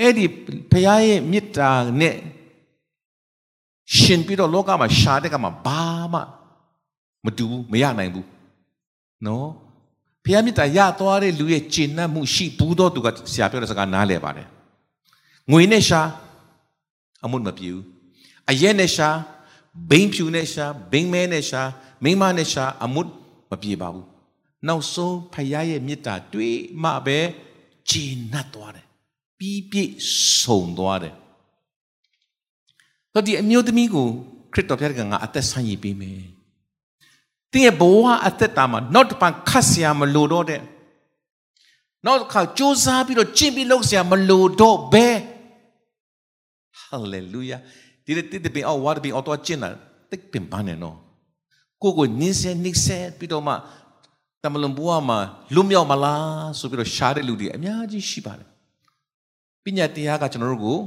[0.00, 0.24] အဲ့ဒီ
[0.70, 2.16] ဖယားရဲ့မေတ္တာနဲ့
[3.98, 6.20] ရှင်ပြီးတော့လောကမှာရှာတဲ့ကမှာဘာမှ
[7.24, 8.28] မတူဘူးမရနိုင်ဘူး
[9.26, 9.48] နော်
[10.24, 14.46] ဖယားမေတ္တာရသွားတဲ့လူရဲ့ကျင့်နှံ့မှုရှိဘူးတော့သူကဆရာပြောတဲ့စကားနားလည်ပါတယ်
[15.50, 16.00] ငွေနဲ့ရှာ
[17.24, 17.84] အမှုမပြေဘူး
[18.50, 19.08] အရက်နဲ့ရှာ
[19.90, 21.62] ဘိန်းဖြူနဲ့ရှာဘိန်းမဲနဲ့ရှာ
[22.04, 23.02] မိန်းမနဲ့ရှာအမှု
[23.50, 24.15] မပြေပါဘူး
[24.68, 27.18] နောက်ဆုံးဖယားရဲ့မေတ္တာတွေးမှပဲ
[27.90, 28.86] ဂျင်းနတ်သွားတယ်
[29.38, 29.92] ပြီးပြည့်
[30.40, 31.14] စုံသွားတယ်
[33.12, 34.08] တော့ဒီအမျိုးသမီးကို
[34.52, 36.22] ခရစ်တော်ဘုရားကငါအသက်ဆိုင်ရပေးမယ်
[37.52, 40.60] တင်းရဲ့ဘဝအသက်တာမှာနောက်တစ်ပံခတ်ဆရာမလိုတော့တဲ့
[42.06, 45.08] နောက်တစ်ခါစူးစမ်းပြီးတော့ကျင့်ပြီးလုပ်ဆရာမလိုတော့ဘဲ
[46.80, 47.58] ဟာလေလုယာ
[48.04, 49.68] ဒီတဲ့တဲ့ပင်အော်ဝါဒပင်အော်တော့ကျင့်တာ
[50.10, 50.96] တိတ်ပင်ပန်းနေနော်
[51.82, 53.54] ကိုကိုနင်းစဲနစ်စဲပြီးတော့မှ
[54.46, 55.18] တမလွန်ဘဝမှာ
[55.54, 58.48] လွတ်မြောက်မလားဆိုပြီးတော့ရှားတဲ့လူတွေအများကြီးရှိပါတယ်
[59.64, 60.78] ပညာတရားကကျွန်တော်တို့ကို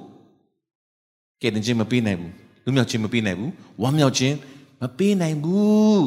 [1.42, 4.36] ကဲတင်ခြင်းမပေးနိုင်ဘူးလွတ်မြောက်ခြင်းမပေးနိုင်ဘူးဝမ်းမြောက်ခြင်း
[4.82, 6.06] မပေးနိုင်ဘူး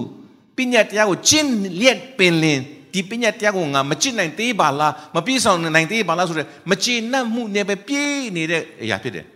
[0.56, 2.60] ပညာတရားကိုကျင့်လျက်ပင်လင်
[2.92, 9.26] ဒီပညာတရားကိုငါမကျင့်နိုင်သေးပါလားမပြည့်စုံနိုင်သေးပါလားဆိုတော့မကျေနပ်မှုနဲ့ပဲပြည့်နေတဲ့အရာဖြစ်တယ်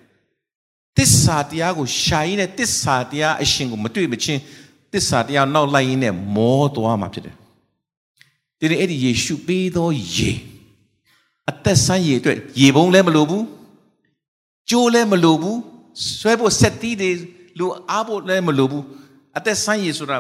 [0.99, 4.41] တစ္ဆာတရားကိုရှာရင်းနဲ့တစ္ဆာတရားအရှင်ကိုမတွေ့မချင်း
[4.93, 7.37] တစ္ဆာတရားနောက်လိုက်ရင်းနဲ့မောသွားမှာဖြစ်တယ်
[8.61, 10.33] ဒီနေ့အဲ့ဒီယေရှုပေးသောယေ
[11.51, 13.45] အသက်ဆန်းရေအတွက်ရေပုံးလည်းမလိုဘူး
[14.71, 15.59] ကြိုးလည်းမလိုဘူး
[16.19, 17.11] ဆွဲဖို့ဆက်တီးတွေ
[17.59, 18.85] လိုအားဖို့လည်းမလိုဘူး
[19.37, 20.19] အသက်ဆန်းရေဆိုတာ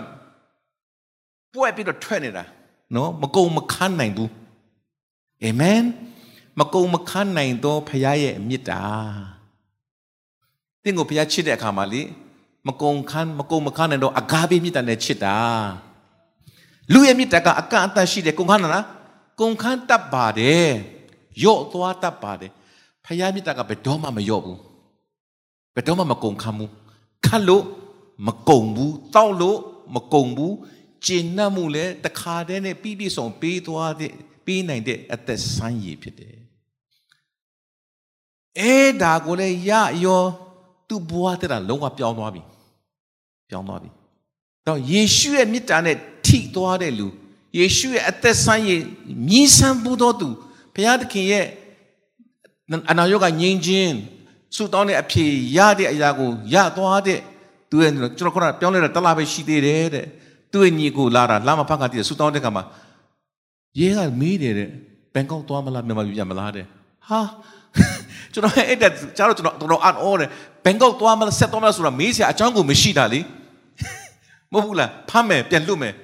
[1.52, 2.44] ပွက်ပြီးတော့ထွက်နေတာ
[2.94, 4.30] နော်မကုံမခန်းနိုင်ဘူး
[5.44, 5.82] အာမင်
[6.60, 8.82] မကုံမခန်းနိုင်သောဖခင်ရဲ့မေတ္တာ
[10.82, 12.02] တင့်ကိုဘုရားချစ်တဲ့အခါမှာလေ
[12.66, 15.36] မကုံခန်းမကုံမခန်းနိုင်တော့အဂါဘေမေတ္တာနဲ့ချစ်တာ
[16.92, 18.86] လူရဲ့မေတ္တာကအကန့်အသတ်ရှိတယ်ကုံခန်းလား
[19.40, 20.70] ကုံခန်းတတ်ပါတယ်
[21.44, 22.50] ယော့သွားတတ်ပါတယ်
[23.04, 24.60] ဖခင်မေတ္တာကဘယ်တော့မှမယော့ဘူး
[25.74, 26.70] ဘယ်တော့မှမကုံခန်းဘူး
[27.26, 27.64] ခတ်လို့
[28.26, 29.58] မကုံဘူးတောက်လို့
[29.94, 30.54] မကုံဘူး
[31.06, 34.12] ကျင့်နှံ့မှုလည်းတခါတည်းနဲ့ပြီးပြည့်စုံပေးသွားတဲ့
[34.46, 36.36] ပေးနိုင်တဲ့အသက်ဆန်းရည်ဖြစ်တယ်
[38.58, 39.72] အဲဒါကိုလည်းရ
[40.04, 40.22] ရော
[40.88, 42.42] သူ့ဘဝတဲ့တာလုံးဝပြောင်းသွားပြီ
[43.50, 43.90] ပြောင်းသွားပြီ
[44.66, 45.96] တော့ယေရှုရဲ့မေတ္တာနဲ့
[46.26, 47.08] ထိသွားတဲ့လူ
[47.58, 48.82] ယေရှုရဲ့အသက်ဆန်းရည်
[49.28, 50.28] မြည်ဆန်းဖို့တော်သူ
[50.74, 51.46] ဘုရားသခင်ရဲ့
[52.90, 53.94] အနာရောဂါငြိမ်းခြင်း
[54.56, 57.20] ဆုတောင်းတဲ့အဖြေရတဲ့အရာကိုရသွားတဲ့
[57.70, 60.06] သူရဲ့ကျွန်တော်ခုနပြောင်းလဲတာတလားပဲရှိသေးတယ်တဲ့
[60.52, 62.64] သူ့ရဲ့ညီကိုလာတာလာမဖတ်ကတည်းကဆုတောင်းတဲ့ခါမှာ
[63.80, 64.68] ရဲကမေးတယ်တဲ့
[65.14, 66.64] ဘန်ကောက်သွားမလားမြန်မာပြည်ပြန်မလားတဲ့
[67.08, 67.20] ဟာ
[68.32, 70.28] ကျွန်တော်အဲ့ဒါကျတော့ကျွန်တော်တော်တော်အန်အော်တယ်
[70.64, 73.20] ဘန်ကောက်သွားမလားဆက်သွားမလားဆိုတာမေးစရာအကြောင်းကိုမရှိတာလေ
[74.56, 75.94] မဟုတ်ဘူးလားဖမ်းမယ်ပြန်လွတ်မယ်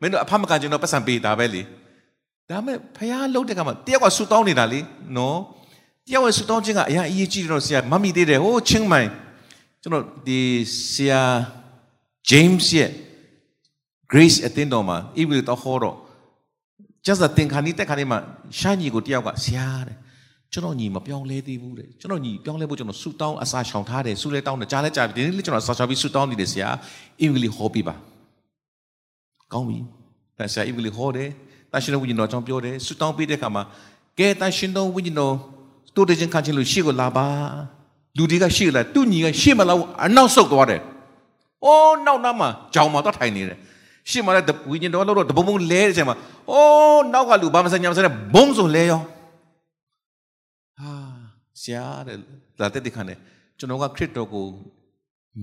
[0.00, 1.62] မင်းတို့အဖမကန်ကျွန်တော်ပတ်စံပေးတာပဲလေ
[2.50, 4.80] ဒါမဲ့ဖះလှုပ်တဲ့ကမှာတယောက်ကဆူတောင်းနေတာလေ
[5.16, 5.38] နော်
[6.08, 9.08] တယောက်ရဲ့ဆူတောင်းခြင်းကအရင်အရေးကြီးတယ်တော့ဆရာမမိသေးတယ်ဟိုချင်းမိုင်
[9.82, 10.40] ကျွန်တော်ဒီ
[10.92, 11.22] ဆရာ
[12.30, 12.90] James ရဲ့
[14.12, 15.96] Grace အတင်းတော်မှာ evil တော့ဟောတော့
[17.06, 18.18] just သင်္ခါနီတက်ခါလေးမှာ
[18.58, 19.96] ရှာညီကိုတယောက်ကဆရာတဲ့
[20.56, 26.68] ကျွန်တော်ညီမပြောင်းလဲသေးဘူးတဲ့ကျွန်တော်ညီပြောင်းလဲဖို့ကျွန်တော်ဆူတောင်းအစာရှောင်ထားတယ်ဆူလဲတောင်းတယ်ကြားလဲကြားတယ်ဒီနေ့လည်းကျွန်တော်အစာရှောင်ပြီးဆူတောင်းနေတယ်ဆရာ
[27.24, 27.94] evil ဟောပြပါ
[29.52, 29.78] ကောင်းပြီ
[30.38, 31.28] ဒါဆရာ evil ဟောတယ်
[31.72, 33.62] တန်ရှင်တော်ဝိညာဉ်တော်ကြောင့်ပြောတယ်ဆူတောင်းပြီးတဲ့အခါမှာ
[34.18, 35.34] ကဲတန်ရှင်တော်ဝိညာဉ်တော်
[35.94, 37.26] တိုးတဲ့ချင်းခံချင်းလို့ရှေ့ကိုလာပါ
[38.16, 40.80] လူတွေကရှေ့လာသူ့ညီကရှေ့မလာဘူးအနောက်ဆုတ်သွားတယ်
[41.64, 43.58] အိုးနောက်နောက်မှာကြောင်မှာတော့ထိုင်နေတယ်
[44.10, 46.16] ရှေ့မှာလည်းဝိညာဉ်တော်လို့တော့တပုံပုံလဲတဲ့အချိန်မှာ
[46.50, 49.15] အိုးနောက်ကလူဘာမစညာမစနဲ့ဘုံဆိုလဲရောဟာ
[51.62, 52.18] ဆရာတဲ့
[52.60, 53.18] လာတဲ့ခါနဲ့
[53.58, 54.46] ကျွန်တော်ကခရစ်တော်ကို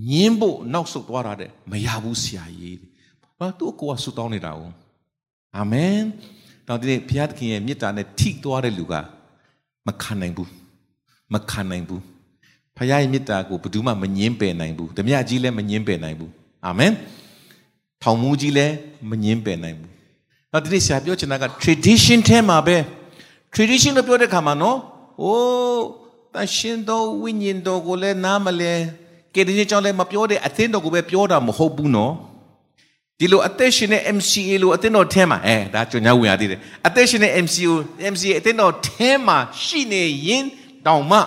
[0.09, 2.79] ညင်းဖို့နောက်ဆုတ်သွားတာတဲ့မရဘူးဆရာကြီး
[3.39, 4.61] ဘာသူ့ကိုကဆူတောင်းနေတာ哦
[5.57, 5.99] အာမင်
[6.67, 8.93] တော့ဒီနေ့ဘုရားသခင်ရဲ့မေတ္တာနဲ့ထိသွားတဲ့လူက
[9.87, 10.51] မခံနိုင်ဘူး
[11.33, 12.01] မခံနိုင်ဘူး
[12.77, 16.31] ဖခင်ရဲ့မေတ္တာကိုဘယ်သူမှမငင်းပယ်နိုင်ဘူးဓမြကြီးလည်းမငင်းပယ်နိုင်ဘူး
[16.65, 16.91] အာမင်
[18.03, 18.73] ထောင်မူကြီးလည်း
[19.09, 19.89] မငင်းပယ်နိုင်ဘူး
[20.51, 22.77] တော့ဒီနေ့ဆရာပြောချင်တာက tradition ထဲမှာပဲ
[23.53, 24.77] tradition လို့ပြောတဲ့ခါမှာနော်
[25.21, 26.02] အိုး
[26.33, 28.73] တန်ရှင်တော်ဝိညာဉ်တော်ကိုလည်းနားမလဲ
[29.33, 32.13] ကယ်တင်ကြောင့်လည်းမပြောတဲ့အသင်းတော်ကိုပဲပြောတာမဟုတ်ဘူးနော်
[33.19, 37.73] ဒီလိုအသက်ရှင်တဲ့ MCA လို့အသင်းတော်ထဲမှာအဲဒါကြွညာဝင်ရသေးတယ်အသက်ရှင်တဲ့ MCO
[38.13, 40.43] MCA အသင်းတော်ထဲမှာရှိနေရင်
[40.85, 41.19] တောင်မှ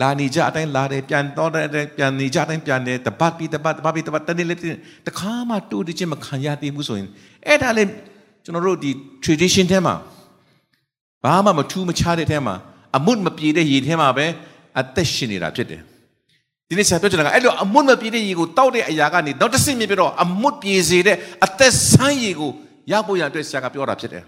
[0.00, 4.58] လာနေကြအတိုင်းလာတယ်ပြန်တော့တယ်ပြန်နေကြအတိုင်းပြန်တယ်တပတ်ပြီးတပတ်တပတ်ပြီးတပတ်တနေ့လေး
[5.06, 7.08] တခါမှတူတချင်းမခံရသေးဘူးဆိုရင်
[7.46, 7.84] အဲ့ဒါလေ
[8.44, 8.90] ကျွန်တော်တို့ဒီ
[9.24, 9.94] tradition ထဲမှာ
[11.24, 12.54] ဘာမှမထူးမခြားတဲ့ထဲမှာ
[12.96, 14.26] အမှုမပြေတဲ့ရေထဲမှာပဲ
[14.80, 15.80] အသက်ရှင်နေတာဖြစ်တယ်
[16.68, 22.50] ဒီနေ့ဆရာပြောချင်တာကအဲ့လိုအမွတ်မပြေတဲ့ရေကိုတောက်တဲ့အရာကနေနောက်တစ်ဆင့်မြင်ပြတော့အမွတ်ပြေစေတဲ့အသက်ဆန်းရေကို
[22.90, 24.24] ရဖို့ရအတွက်ဆရာကပြောတာဖြစ်တယ်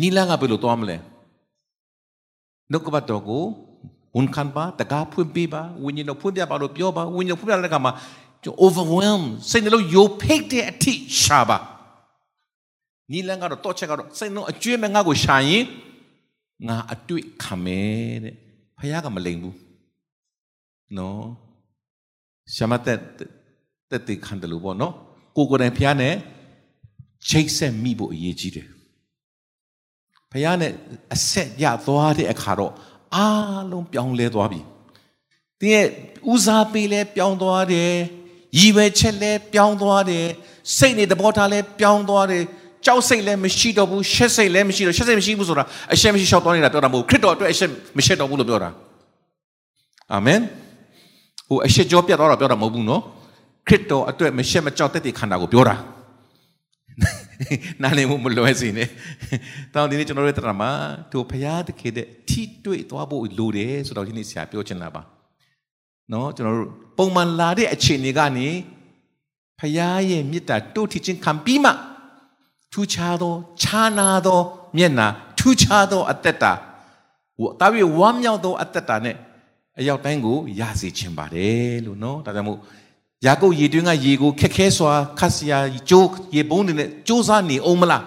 [0.00, 0.96] နီလန်ကဘယ်လိုသွားမလဲ
[2.70, 3.44] နှုတ်ကပတ်တော်ကို
[4.16, 7.92] ဝန်ခံပါတကားဖွင့်ပေးပါဝိညာဉ်တော်ဖွင့်ပြပါလို့ပြောပါဝိညာဉ်ဖွင့်ပြတဲ့အခါမှာ
[8.42, 10.92] ကျွန် overwhelm စိတ်နှလုံးယိုဖိတ်တဲ့အထိ
[11.22, 11.58] ရှာပါ
[13.12, 15.64] နီလန်ကတော့တော့ချက်ကတော့စိတ်နှလုံးအကျွေးမဲ့ငါ့ကိုရှာရင်
[16.68, 18.34] ငါအတွေ့ခံမယ်တဲ့
[18.78, 19.58] ဖခင်ကမလိမ်ဘူး
[20.98, 21.24] နော်
[22.54, 23.00] ရှမတက်
[23.90, 24.94] တက်တိခံတယ်လို့ပေါ့နော်
[25.36, 26.14] ကိုကိုယ်တိုင်ဖះနဲ့
[27.28, 28.68] ချိတ်ဆက်မိဖို့အရေးကြီးတယ်
[30.32, 30.72] ဖះနဲ့
[31.14, 32.72] အဆက်ရသွားတဲ့အခါတော့
[33.14, 34.60] အားလုံးပြောင်းလဲသွားပြီ
[35.60, 35.86] တင်းရဲ့
[36.32, 37.92] ဦးစားပေးလဲပြောင်းသွားတယ်
[38.58, 40.26] ရည်ပဲချက်လဲပြောင်းသွားတယ်
[40.76, 42.42] စိတ်နေသဘောထားလဲပြောင်းသွားတယ်
[42.86, 48.70] ကြောက်စိတ်လည်းမရှိတော့ဘူးရှက်စိတ်လည်းမရှိတော့ရှက်စိတ်မရှိဘူးဆိုတာအရှက်မရှိရှောက်သွားနေတာပြောတာမဟုတ်ခရစ်တော်အတွက်အရှက်မရှိတော့ဘူးလို့ပြောတာ
[50.12, 50.40] အာမင်
[51.48, 53.02] ဟိုအရှက်ကြောပြတ်သွားတာပြောတာမဟုတ်ဘူးနော်
[53.68, 55.76] ခရစ်တော်အတွက်မရှက်မကြောက်တဲ့ခန္ဓာကိုပြောတာ
[57.82, 58.88] နားလည်မှုမလွယ်စေနဲ့
[59.74, 60.70] တောင်းဒီနေ့ကျွန်တော်တို့တရားမှာ
[61.10, 65.02] သူဖရာတခေတဲ့ထိတွေ့သွားဖို့လိုတယ်ဆိုတော့ဒီနေ့ဆရာပြောချင်တာပါ
[66.12, 68.48] နော်ကျွန်တော်တို့ပုံမှန်လာတဲ့အခြေအနေကနေ
[69.60, 71.70] ဖရာရဲ့မေတ္တာတို့ထချင်းခံပြီးမှ
[72.72, 74.40] ထူးခြားသောခြားနာသော
[74.76, 75.06] မျက်နာ
[75.38, 76.52] ထူးခြားသောအသက်တာ
[77.36, 79.16] ဟိုတာပြီးဝမ်းမြောက်သောအသက်တာနဲ့
[79.78, 82.58] အရောက်တိုင်းကိုရစေခြင်းပါတယ်လို့နော်ဒါကြောင့်မို့
[83.26, 85.58] ယာကုပ်ရေတွင်းကရေကိုခက်ခဲစွာခတ်စရာ
[85.90, 88.04] ကြိုးရေပုံးတွေနဲ့စူးစမ်းနေအောင်မလား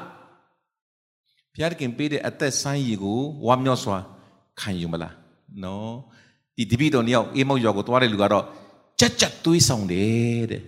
[1.54, 3.98] ဘုရားခင်ပေးတဲ့အသက်ဆိုင်ရေကိုဝမ်းမြောက်စွာ
[4.60, 5.14] ခံယူမလား
[5.64, 5.94] နော်
[6.58, 8.46] ဒီတပိတော်နှစ်ယောက်အေးမောက်ရွာကိုသွားတဲ့လူကတော့
[9.00, 10.64] ကြက်ကြက်သွေးဆောင်တယ်တဲ့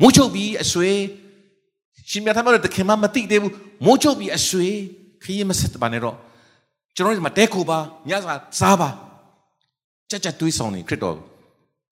[0.00, 0.90] မိုးချုပ်ပြီးအဆွေ
[2.10, 3.52] ရှင်မြတ်ထမတော်တခင်မမသိသေးဘူး
[3.84, 4.68] မိုးချုပ်ပြီးအဆွေ
[5.22, 6.16] ခရီးမဆက်ပါနဲ့တော့
[6.96, 8.88] ကျွန်တော်ဒီမှာတဲခိုပါညစာစားပါ
[10.10, 11.16] ကြက်ကြက်တွေးဆောင်နေခရစ်တော်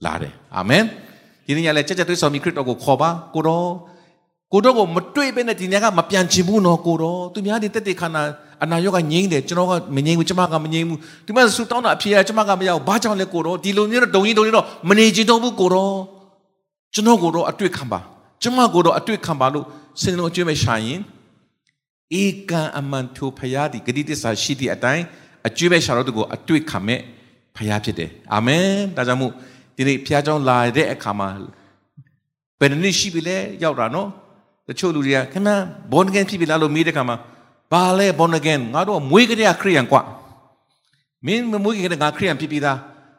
[0.04, 0.84] လာတယ်အာမင်
[1.46, 3.68] ဒီနေ့ညလည်းကြက်ကြက်တွေးဆောင်ပြီးခရစ်တော်ကိုခေါ်ပါကိုတော်
[4.52, 8.22] ကိုတော်ကိုမတွေ့ဘဲနဲ့ဒီနေ့ကမပြန်ချင်ဘူးနော်ကိုတော်သူများဒီတက်တက်ခန္ဓာ
[8.62, 15.94] အနာရောဂါငြိမ့်တယ်ကျွန်တော်ကမငြိမ့်ဘူးကျမကမငြိမ့်ဘူးဒီမှာဆူတောင်းတာအဖြေကကျမကမရဘူးဘာကြောင့်လဲကိုတော်ဒီလိုမျိုးတော့ဒုံကြီးဒုံကြီးတော့မနေချင်တော့ဘူးကိုတော်
[16.94, 18.00] ကျွန်တော်ကိုတော့အတွေ့ခံပါ
[18.42, 19.66] ကျမကိုတော့အတွေ့ခံပါလို့
[20.02, 21.00] စင်လုံးအကျွေးမဲ့ရှာရင်
[22.22, 25.04] ဧကံအမှန်ထိုဖရာဒီဂတိတစ္ဆာရှိသည့်အတိုင်း
[25.48, 27.00] အကျွေးမဲ့ရှာတော့သူကိုအတွေ့ခံမဲ့
[27.56, 28.66] ဖရာဖြစ်တယ်အာမင်
[28.96, 29.32] ဒါကြောင့်မို့
[29.76, 31.28] ဒီနေ့ဖရာကြောင့်လာတဲ့အခါမှာ
[32.60, 34.08] ဘယ်နှစ်ရှိပြီလဲရောက်တာနော်
[34.68, 35.48] တချို့လူတွေကခဏ
[35.92, 37.16] born again ဖြစ်ပြီလားလို့မေးတဲ့ခါမှာ
[37.72, 40.00] ဘာလဲ born again ငါတို့မွေးကြတဲ့ခရိယန်ကွာ
[41.26, 42.78] မင်းမွေးကြတဲ့ငါခရိယန်ဖြစ်ပြီသား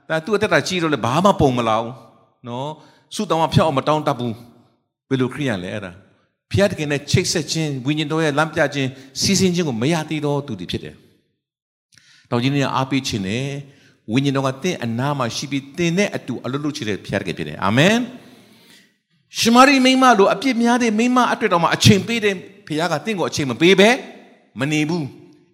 [0.09, 1.93] ဒါသူ့အသက်တာကြီးတော့လေဘာမှပုံမလာဘူး
[2.47, 2.69] နော်
[3.15, 4.35] စုတောင်းမှဖျောက်အောင်မတောင်းတတ်ဘူး
[5.09, 5.91] ဘယ်လိုခရိယန်လဲအဲ့ဒါ
[6.51, 8.89] ဖျားတကယ်နဲ့ချိတ်ဆက်ခြင်းဝိညာဉ်တော်ရဲ့လမ်းပြခြင်း
[9.21, 10.95] စီစဉ်ခြင်းကိုမရသေးတော့သူတွေဖြစ်တယ်။
[12.29, 13.45] တောင်ကြီးနေအားပေးခြင်းနဲ့
[14.11, 17.95] ဝဝိညာဉ်တော်ကသင်အနာမှာရှိပြီးသင်နဲ့အတူအလုပ်လုပ်ချင်တဲ့ဖခင်တကယ်ဖြစ်တယ်အာမင်
[19.37, 22.35] ရှမာရိမိမလိုအပြစ်များတဲ့မိမအတွက်တော်မှာအချိန်ပေးတဲ့
[22.67, 23.89] ဖခင်ကသင်ကိုအချိန်မပေးဘဲ
[24.59, 25.05] မနေဘူး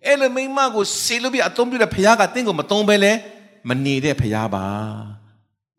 [0.05, 3.13] အဲ့လိုမိမကိုဆေလို့ပြအသုံးပြုတဲ့ဖခင်ကသင်ကိုမသုံးဘဲလဲ
[3.69, 4.65] မနေတဲ့ဖခင်ပါ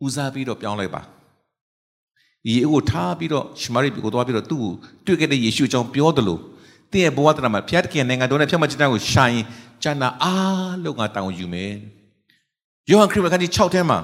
[0.05, 1.01] ဦးစားပြီးတော့ပြောင်းလိုက်ပါ
[2.49, 4.71] ယေကိုထားပြီးတော့ရှမာရိကိုသွားပြီးတော့သူ့ကို
[5.05, 6.39] တွေ့ခဲ့တဲ့ယေရှုအကြောင်းပြောတယ်လို့
[6.91, 9.45] သင်ရဲ့ဘဝတရမှာဖခင်တခင်နိုင်ငံတော်နဲ့ဖြတ်မှတ်ခြင်းကိုရှာရင်
[9.83, 11.73] ကျန်တာအားလုံးကတောင်းယူမယ်
[12.89, 13.99] ယောဟန်ခရစ်ဝင်ခန်းကြီး6ထဲမှာ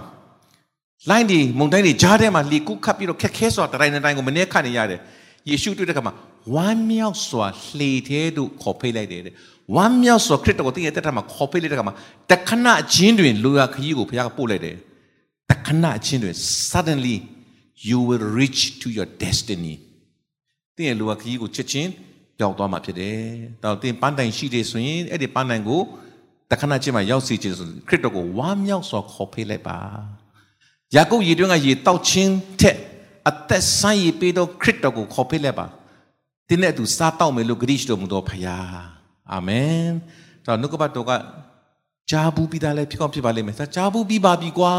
[1.10, 5.00] လိုင်းဒီမုန်တိုင်းတွေကြားထဲမှာလီကုခတ်ပြီးတော့ခက်ခဲစွာတတိုင်းတိုင်းကိုမနေ့ခတ်နေရတယ်
[5.50, 6.14] ယေရှုတွေ့တဲ့အခါမှာ
[6.56, 7.46] ဝမ်းမြောက်စွာ
[7.78, 9.34] လှေသေးတို့ခေါ်ဖိတ်လိုက်တယ်တဲ့
[9.76, 11.96] ဝမ်းမြောက်စွာခရစ်တော်ကိုတင်းရဲ့တက်ထမှာခေါ်ဖိတ်လိုက်တဲ့အခါမှာ
[12.32, 14.76] တခဏအချင်းတွင်လူရခရီးကိုဘုရားကပို့လိုက်တယ်
[15.50, 16.36] တခဏအချင်းတွင်
[16.72, 17.18] suddenly
[17.90, 19.76] you will reach to your destiny
[20.76, 21.90] တင်းရဲ့လူရခရီးကိုချက်ချင်း
[22.42, 23.20] ရောက်သွားမှာဖြစ်တယ်။
[23.64, 25.82] ဒါတော့တင်းပန်းတိုင်ရှိတယ်ဆိုရင်အဲ့ဒီပန်းတိုင်ကို
[26.52, 29.80] တခဏချင်းမှရောက်စီခြင်းဆိုခရစ်တော်ကိုဝမ်းမြောက်စွာခေါ်ဖိတ်လိုက်ပါ။
[30.96, 32.78] ယာကုပ်ရေတွင်းကရေတောက်ချင်းထက်
[33.30, 35.66] အသက်ဆိုင်ရပေးတော့ခရစ်တော်ကိုခေါ်ဖိတ်လိုက်ပါ။
[36.50, 38.44] တင်းနဲ့အတူစားတောက်မယ်လို့ဂရိရှိတော်မူသောဖခင်။
[39.32, 39.88] အာမင်။
[40.46, 41.12] ဒါနှုတ်ကပတ်တော်က
[42.12, 44.72] ဂျာဘူးပြီးသားလဲဖြစ်ကောင်းဖြစ်ပါလိမ့်မယ်။ဂျာဘူးပြီးပါပြီကွာ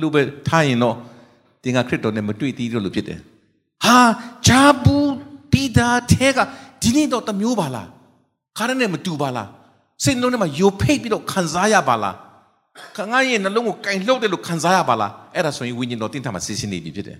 [0.00, 0.96] လို့ပဲထားရင်တော့
[1.64, 3.18] တင်းကခရစ်တော်နဲ့မတွေ့သေးလို့လို့ဖြစ်တယ်။
[3.84, 3.98] ဟာ
[4.46, 5.12] ဂျာဘူး
[5.52, 6.38] ပြီးသားထဲက
[6.82, 7.88] ဒီနေ့တော့တမျိုးပါလား
[8.56, 9.48] ခါရနဲ့မတူပါလား
[10.02, 12.14] စိတ်လုံးထဲမှာယိုဖိတ်ပြီးတော့ခံစားရပါလား
[12.96, 17.18] ခငါရဲ့နှလုံးကိုကင်လှုပ်တယ်လို့ခံစားရပါလားအဲ့ဒါဆိုရင်ဝိညာဉ်တော်တင်းထမှာစီစဉ်နေပြီဖြစ်တယ်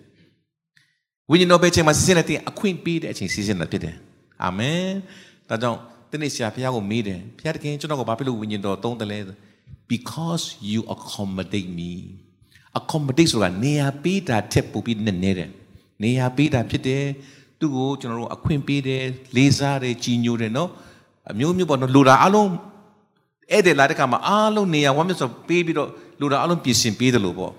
[1.30, 3.96] ဝိညာဉ်တော်ပဲချိန်မှာစီစဉ်နေတဲ့အခွင့်ပေးတဲ့အချိန်စီစဉ်တာဖြစ်တယ်
[4.42, 4.88] အာမင်
[5.48, 5.78] ဒါကြောင့်
[6.10, 9.18] ဒီနေ့ဆရာဘုရားကိုမေးတယ်ဘုရားတခင်ကျွန်တော်ကိုဘာဖြစ်လို့ဝိညာဉ်တော်သုံးတယ်လဲ
[9.92, 11.92] because you accommodate me
[12.78, 15.50] accommodate ဆိုတာနေရာပေးတာထက်ပိုပြီးနည်းနည်းတယ်
[16.02, 17.04] နေရာပေးတာဖြစ်တယ်
[17.58, 19.02] သူ့ကိုကျွန်တော်တို့အခွင့်ပေးတယ်
[19.36, 20.70] လေးစားတယ်ကြီးညိုတယ်နော်
[21.30, 22.50] အမျိုးမျိုးပေါ့နော်လူတာအလုံး
[23.50, 25.88] အဲ့ဒီလာတဲ့ခါမှာအားလုံးနေရာဝမ်းမြောက်စွာပေးပြီးတော့
[26.20, 27.52] လူတာအလုံးပြင်ဆင်ပေးတယ်လို့ပေါ့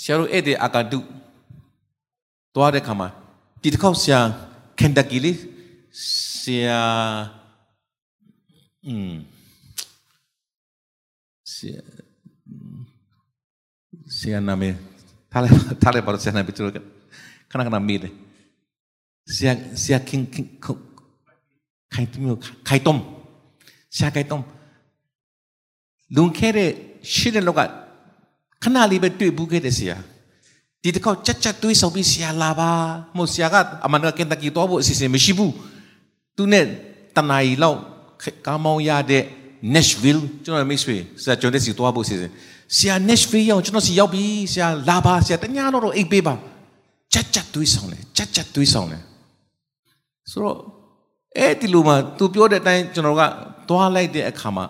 [0.00, 0.98] ဆရာတို့အဲ့ဒီအကတု
[2.54, 3.08] သွားတဲ့ခါမှာ
[3.62, 4.20] ဒီတစ်ခေါက်ဆရာ
[4.78, 5.38] ကန်တကီလေး
[6.40, 6.82] ဆရာ
[8.86, 9.14] อืม
[11.54, 11.82] ဆရာ
[14.18, 14.74] ဆရာနာမည်
[15.32, 16.80] ထားလိုက်ထားလိုက်ပါတော့ဆရာနာမည်သူတို့ခဏ
[17.50, 18.12] ခဏမေးတယ်
[19.34, 19.52] ဆရာ
[19.82, 22.22] ဆရာခင်ခိုင်တုံ
[22.68, 22.96] ခိုင်တုံ
[23.96, 24.38] ဆရာခိုင်တုံ
[26.16, 26.70] လုံခဲ့တဲ့
[27.14, 27.60] ရှင်းတဲ့လောက
[28.62, 29.96] ခဏလေးပဲတွေ့ဘူးခဲ့တဲ့ဆရာ
[30.82, 32.70] ဒီတစ်ခေါက်ချက်ချက်တွေးဆောင်ပြီးဆရာလာပါ
[33.16, 35.52] မို့ဆရာကအမှန်တော့ကင်တကီတော့ဖို့အစီအစဉ်မရှိဘူး
[36.36, 36.64] သူနဲ့
[37.16, 37.78] တနာရီလောက်
[38.46, 39.24] ကားမောင်းရတဲ့
[39.74, 42.32] Nashville ကျွန်တော်မိတ်ဆွေဆရာကျွန်တော်စီသွားဖို့အစီအစဉ်
[42.76, 46.34] ဆရာ Nashville ရောက်ကျွန်တော်စီရောက်ပြီဆရာလာပါဆရာတညာတော့အိတ်ပေးပါ
[47.12, 49.02] ချက်ချက်တွေးဆောင်တယ်ချက်ချက်တွေးဆောင်တယ်
[50.30, 50.58] ဆိုတော့
[51.38, 53.22] အဲ့ဒီလိုမှသူပြောတဲ့အတိုင်းကျွန်တော်က
[53.68, 54.66] သွားလိုက်တဲ့အခါမှာ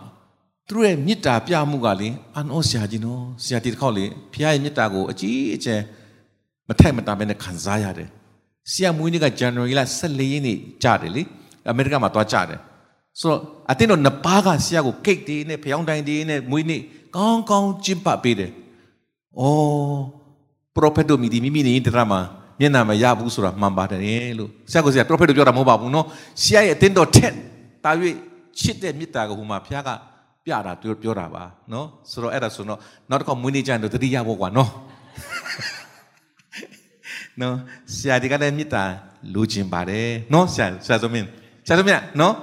[0.69, 5.81] သူတို့ရဲ့မေတ္တာပြမှုကလေအန်အောဆရာကြီးနော်ဆရာဒီတစ်ခေါက်လေဖခင်ရဲ့မေတ္တာကိုအကြီးအကျယ်
[6.69, 8.09] မထိုက်မတာပဲနဲ့ခံစားရတယ်
[8.73, 11.23] ဆရာမွေးနေ့ကဇန်နဝါရီလ14ရက်နေ့ကြာတယ်လေ
[11.71, 12.61] အမေရိကမှာသွားကြာတယ်
[13.21, 13.41] ဆိုတော့
[13.71, 16.83] အတင်းတော့နှစ်ပါးကဆရာကိုကိတ်တေးနဲ့ဖျောင်းတိုင်တေးနဲ့မွေးနေ့
[17.17, 18.51] ကောင်းကောင်းကျင့်ပပေးတယ်။
[19.41, 19.99] အော်
[20.75, 22.21] ပရိုဖက်တို့မိဒီမိမိနေတဲ့မှာ
[22.61, 26.07] မျက်နှာမရဘူးဆိုတာမှန်ပါတယ်လို့ဆရာကဆရာပရိုဖက်တို့ပြောတာမဟုတ်ပါဘူးနော်
[26.43, 27.33] ဆရာရဲ့အတင်းတော်ထက်
[27.85, 27.91] တာ၍
[28.61, 29.91] ချစ်တဲ့မေတ္တာကိုဟိုမှာဘုရားက
[30.45, 32.79] ပြတာပြောပြောတာပါနော်ဆိုတော့အဲ့ဒါဆိုတော့
[33.11, 34.71] နောက်တစ်ခါမွေးနေ့ကျရင်တော့တတိယဘောကွာနော်
[37.41, 37.55] နော်
[37.97, 38.83] ဆရာဒီကလည်းမေတ္တာ
[39.35, 41.29] လိုချင်ပါတယ်နော်ဆရာဆရာသမင်း
[41.67, 42.35] ဆရာသမင်းနော်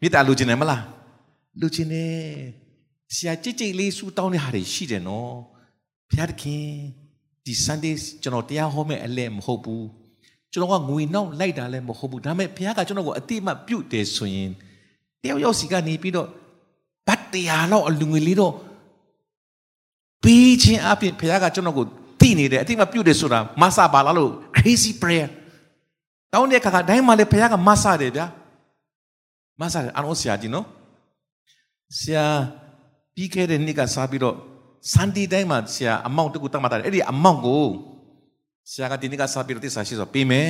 [0.00, 0.82] မေတ္တာလိုချင်တယ်မလား
[1.60, 2.63] လိုချင်တယ်
[3.14, 5.32] ဆရာကြိတ်ကြိတ်လေးဆူတောင်းတဲ့ဟာတွေရှိတယ်နော်
[6.10, 6.66] ဘုရားသခင်
[7.44, 9.86] ဒီ Sunday ကျွန်တော်တရားဟောမဲ့အလဲမဟုတ်ဘူး
[10.52, 14.50] ကျွန်တော်ကငွေနောက်လိုက်တာလည်းမဟုတ်ဘူးဒါပေမဲ့ဘုရားကကျွန်တော်ကိုအတိအမှပြုတ်တယ်ဆိုရင်
[15.22, 16.28] တယောက်ယောက်စီကနေပြီးတော့
[17.08, 18.52] ဘတ်တရားလောက်အလူငွေလေးတော့
[20.22, 21.86] ပေးခြင်းအပြင်ဘုရားကကျွန်တော်ကို
[22.20, 25.28] တည်နေတယ်အတိအမှပြုတ်တယ်ဆိုတာမဆာပါလားလို့ crazy prayer
[26.32, 28.26] တောင်းတဲ့ခါကတိုင်းမှာလည်းဘုရားကမဆာတယ်ဗျာ
[29.60, 30.66] မဆာတယ်အနောဆရာကြီးနော်
[31.98, 32.24] ဆရာ
[33.14, 34.36] ပြီးခဲ့တဲ့နေ့ကစားပြီးတော့
[34.92, 37.64] စန်ဒီတိုင်းမှာဆရာအမောင့်တကူတတ်မှတ်တယ်အဲ့ဒီအမောင့်ကို
[38.70, 40.48] ဆရာကဒီနေ့ကစားပြီးတော့တစ္ဆာရှိဆိုပေးမယ်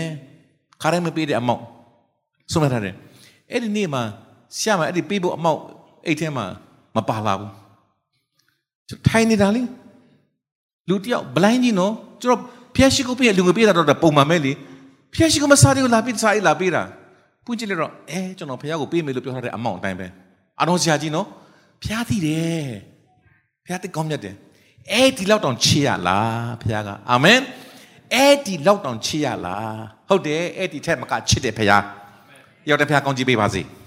[0.82, 1.62] ခါတိုင်းမပေးတဲ့အမောင့်
[2.52, 2.94] ဆုံးမထားတယ်
[3.52, 4.02] အဲ့ဒီနေ့မှာ
[4.56, 5.60] ဆရာမအဲ့ဒီပေးဖို့အမောင့်
[6.06, 6.44] အိတ်ထဲမှာ
[6.96, 7.50] မပါလာဘူး
[9.08, 9.62] ထိုင်နေတာလေ
[10.88, 11.92] လူတယောက်ဘလိုင်းကြီးနော်
[12.22, 12.40] ကျွန်တော်
[12.76, 14.52] ဖျက်ရှိကိုပေးလူငွေပေးတာတော့ပုံမှန်ပဲလေ
[15.14, 16.82] ဖျက်ရှိကိုမစားသေးဘူးလာပြီးစားအိတ်လာပေးတာ
[17.44, 20.06] ပွင့်ကြည့်လိုက်တော့အဲကျွန်တော်ဖျားကိုပေးမယ်လို့ပြောထားတဲ့အမောင့်အတိုင်းပဲ
[20.60, 21.26] အတော်ဆရာကြီးနော်
[21.84, 22.66] ဖျားသိတယ်
[23.66, 24.34] ဖျားသိကောင်းမြတ်တယ်
[24.92, 27.40] အဲ့ဒီလောက်တောင်ချေရလားဖျားကအာမင်
[28.14, 29.78] အဲ့ဒီလောက်တောင်ချေရလား
[30.08, 31.84] ဟုတ်တယ်အဲ့ဒီထက်မကချစ်တယ်ဖျား
[32.68, 33.62] ရောက်တဲ့ဖျားကောင်းကြီးပေးပါစေ။